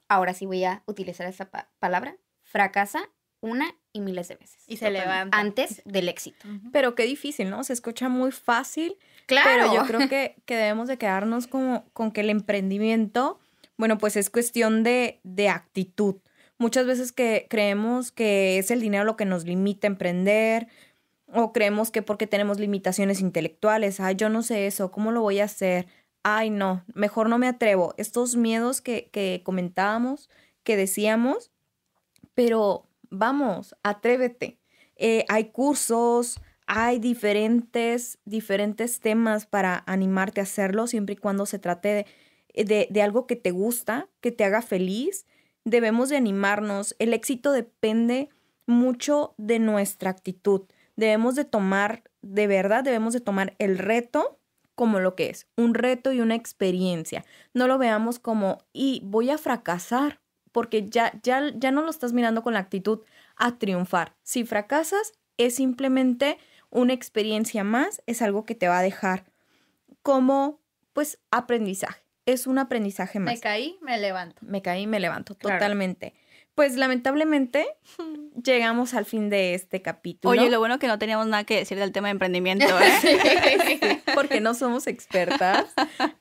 [0.08, 3.10] ahora sí voy a utilizar esa pa- palabra fracasa
[3.42, 5.38] una y miles de veces Y se levanta.
[5.38, 7.64] antes del éxito Pero qué difícil, ¿no?
[7.66, 12.12] Se escucha muy fácil, claro pero yo creo que, que debemos de quedarnos como, con
[12.12, 13.40] que el emprendimiento,
[13.78, 16.16] bueno, pues es cuestión de, de actitud.
[16.58, 20.68] Muchas veces que creemos que es el dinero lo que nos limita a emprender
[21.34, 25.40] o creemos que porque tenemos limitaciones intelectuales, ay, yo no sé eso, ¿cómo lo voy
[25.40, 25.88] a hacer?
[26.24, 27.94] Ay, no, mejor no me atrevo.
[27.98, 30.30] Estos miedos que, que comentábamos,
[30.64, 31.52] que decíamos,
[32.34, 34.60] pero vamos, atrévete.
[34.96, 41.60] Eh, hay cursos, hay diferentes, diferentes temas para animarte a hacerlo, siempre y cuando se
[41.60, 42.06] trate
[42.54, 45.26] de, de- de algo que te gusta, que te haga feliz.
[45.64, 46.96] Debemos de animarnos.
[47.00, 48.30] El éxito depende
[48.68, 50.62] mucho de nuestra actitud.
[50.96, 54.40] Debemos de tomar, de verdad, debemos de tomar el reto
[54.76, 57.24] como lo que es, un reto y una experiencia.
[57.54, 60.20] No lo veamos como, y voy a fracasar,
[60.52, 63.02] porque ya, ya, ya no lo estás mirando con la actitud
[63.38, 64.16] a triunfar.
[64.24, 66.38] Si fracasas, es simplemente
[66.76, 69.26] una experiencia más, es algo que te va a dejar
[70.02, 70.60] como,
[70.94, 72.02] pues, aprendizaje.
[72.26, 73.36] Es un aprendizaje más.
[73.36, 74.38] Me caí, me levanto.
[74.42, 75.58] Me caí, me levanto, Claro.
[75.58, 76.14] totalmente.
[76.56, 77.68] Pues lamentablemente
[78.44, 80.32] llegamos al fin de este capítulo.
[80.32, 84.02] Oye, lo bueno que no teníamos nada que decir del tema de emprendimiento, ¿eh?
[84.16, 85.66] porque no somos expertas,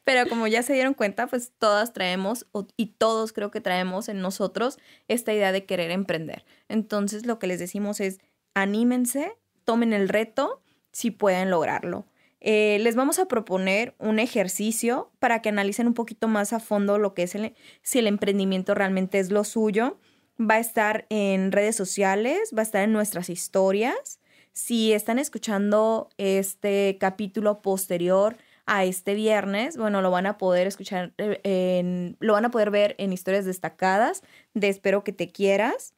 [0.02, 2.46] pero como ya se dieron cuenta, pues todas traemos
[2.76, 4.78] y todos creo que traemos en nosotros
[5.08, 6.44] esta idea de querer emprender.
[6.68, 8.18] Entonces lo que les decimos es
[8.54, 9.32] anímense,
[9.64, 10.62] tomen el reto
[10.92, 12.06] si pueden lograrlo.
[12.46, 16.98] Eh, les vamos a proponer un ejercicio para que analicen un poquito más a fondo
[16.98, 19.98] lo que es el, si el emprendimiento realmente es lo suyo.
[20.38, 24.20] Va a estar en redes sociales, va a estar en nuestras historias.
[24.52, 28.36] Si están escuchando este capítulo posterior
[28.66, 32.70] a este viernes, bueno, lo van a poder escuchar, eh, en, lo van a poder
[32.70, 35.94] ver en historias destacadas de Espero que te quieras.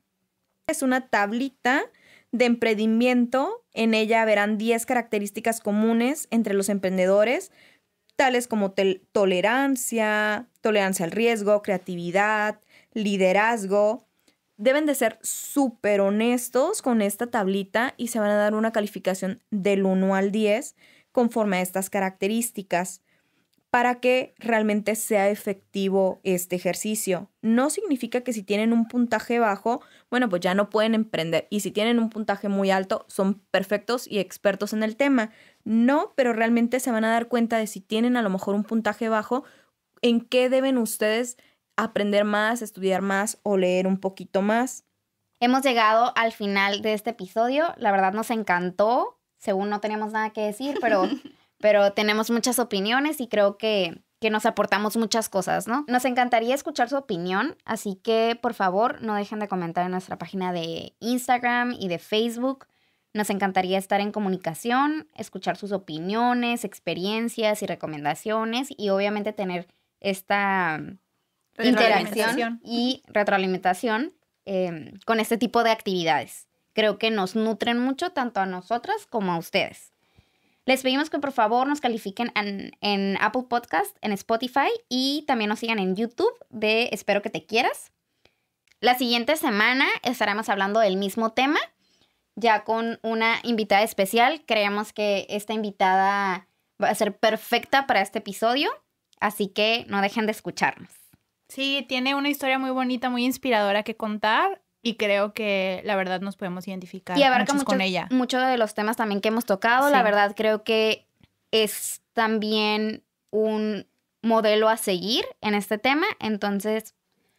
[0.68, 1.90] Es una tablita
[2.32, 3.64] de emprendimiento.
[3.72, 7.52] En ella verán 10 características comunes entre los emprendedores,
[8.16, 8.72] tales como
[9.12, 12.60] tolerancia, tolerancia al riesgo, creatividad,
[12.92, 14.06] liderazgo.
[14.56, 19.42] Deben de ser súper honestos con esta tablita y se van a dar una calificación
[19.50, 20.76] del 1 al 10
[21.12, 23.02] conforme a estas características
[23.76, 27.28] para que realmente sea efectivo este ejercicio.
[27.42, 31.46] No significa que si tienen un puntaje bajo, bueno, pues ya no pueden emprender.
[31.50, 35.28] Y si tienen un puntaje muy alto, son perfectos y expertos en el tema.
[35.64, 38.64] No, pero realmente se van a dar cuenta de si tienen a lo mejor un
[38.64, 39.44] puntaje bajo,
[40.00, 41.36] en qué deben ustedes
[41.76, 44.84] aprender más, estudiar más o leer un poquito más.
[45.38, 47.74] Hemos llegado al final de este episodio.
[47.76, 49.18] La verdad nos encantó.
[49.36, 51.02] Según no teníamos nada que decir, pero,
[51.58, 55.84] pero tenemos muchas opiniones y creo que, que nos aportamos muchas cosas, ¿no?
[55.88, 60.18] Nos encantaría escuchar su opinión, así que por favor no dejen de comentar en nuestra
[60.18, 62.66] página de Instagram y de Facebook.
[63.14, 69.68] Nos encantaría estar en comunicación, escuchar sus opiniones, experiencias y recomendaciones y obviamente tener
[70.00, 70.80] esta
[71.58, 74.12] interacción y retroalimentación
[74.44, 76.46] eh, con este tipo de actividades.
[76.74, 79.95] Creo que nos nutren mucho tanto a nosotras como a ustedes.
[80.66, 85.60] Les pedimos que por favor nos califiquen en, Apple Podcast, en Spotify y también nos
[85.60, 87.92] sigan en YouTube de Espero que te quieras.
[88.80, 91.60] La siguiente semana estaremos hablando del mismo tema,
[92.34, 94.42] ya con una invitada especial.
[94.44, 96.48] Creemos que esta invitada
[96.82, 98.68] va a ser perfecta para este episodio,
[99.20, 100.90] así que no dejen de escucharnos.
[101.48, 106.20] Sí, tiene una historia muy bonita, muy inspiradora que contar y creo que la verdad
[106.20, 108.06] nos podemos identificar Y abarca muchos mucho, con ella.
[108.10, 109.90] mucho de los temas también que hemos tocado.
[109.90, 111.06] La verdad creo que
[111.50, 113.86] es también un
[114.22, 116.06] modelo a seguir en este tema.
[116.20, 116.94] Entonces,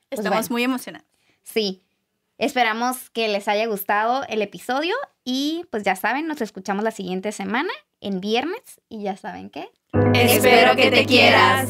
[0.09, 0.53] pues Estamos bueno.
[0.53, 1.07] muy emocionados.
[1.43, 1.83] sí,
[2.37, 7.31] esperamos que les haya gustado el episodio y pues ya saben, nos escuchamos la siguiente
[7.31, 7.71] semana,
[8.01, 9.69] en viernes, y ya saben qué.
[10.13, 11.69] Espero que te quieras.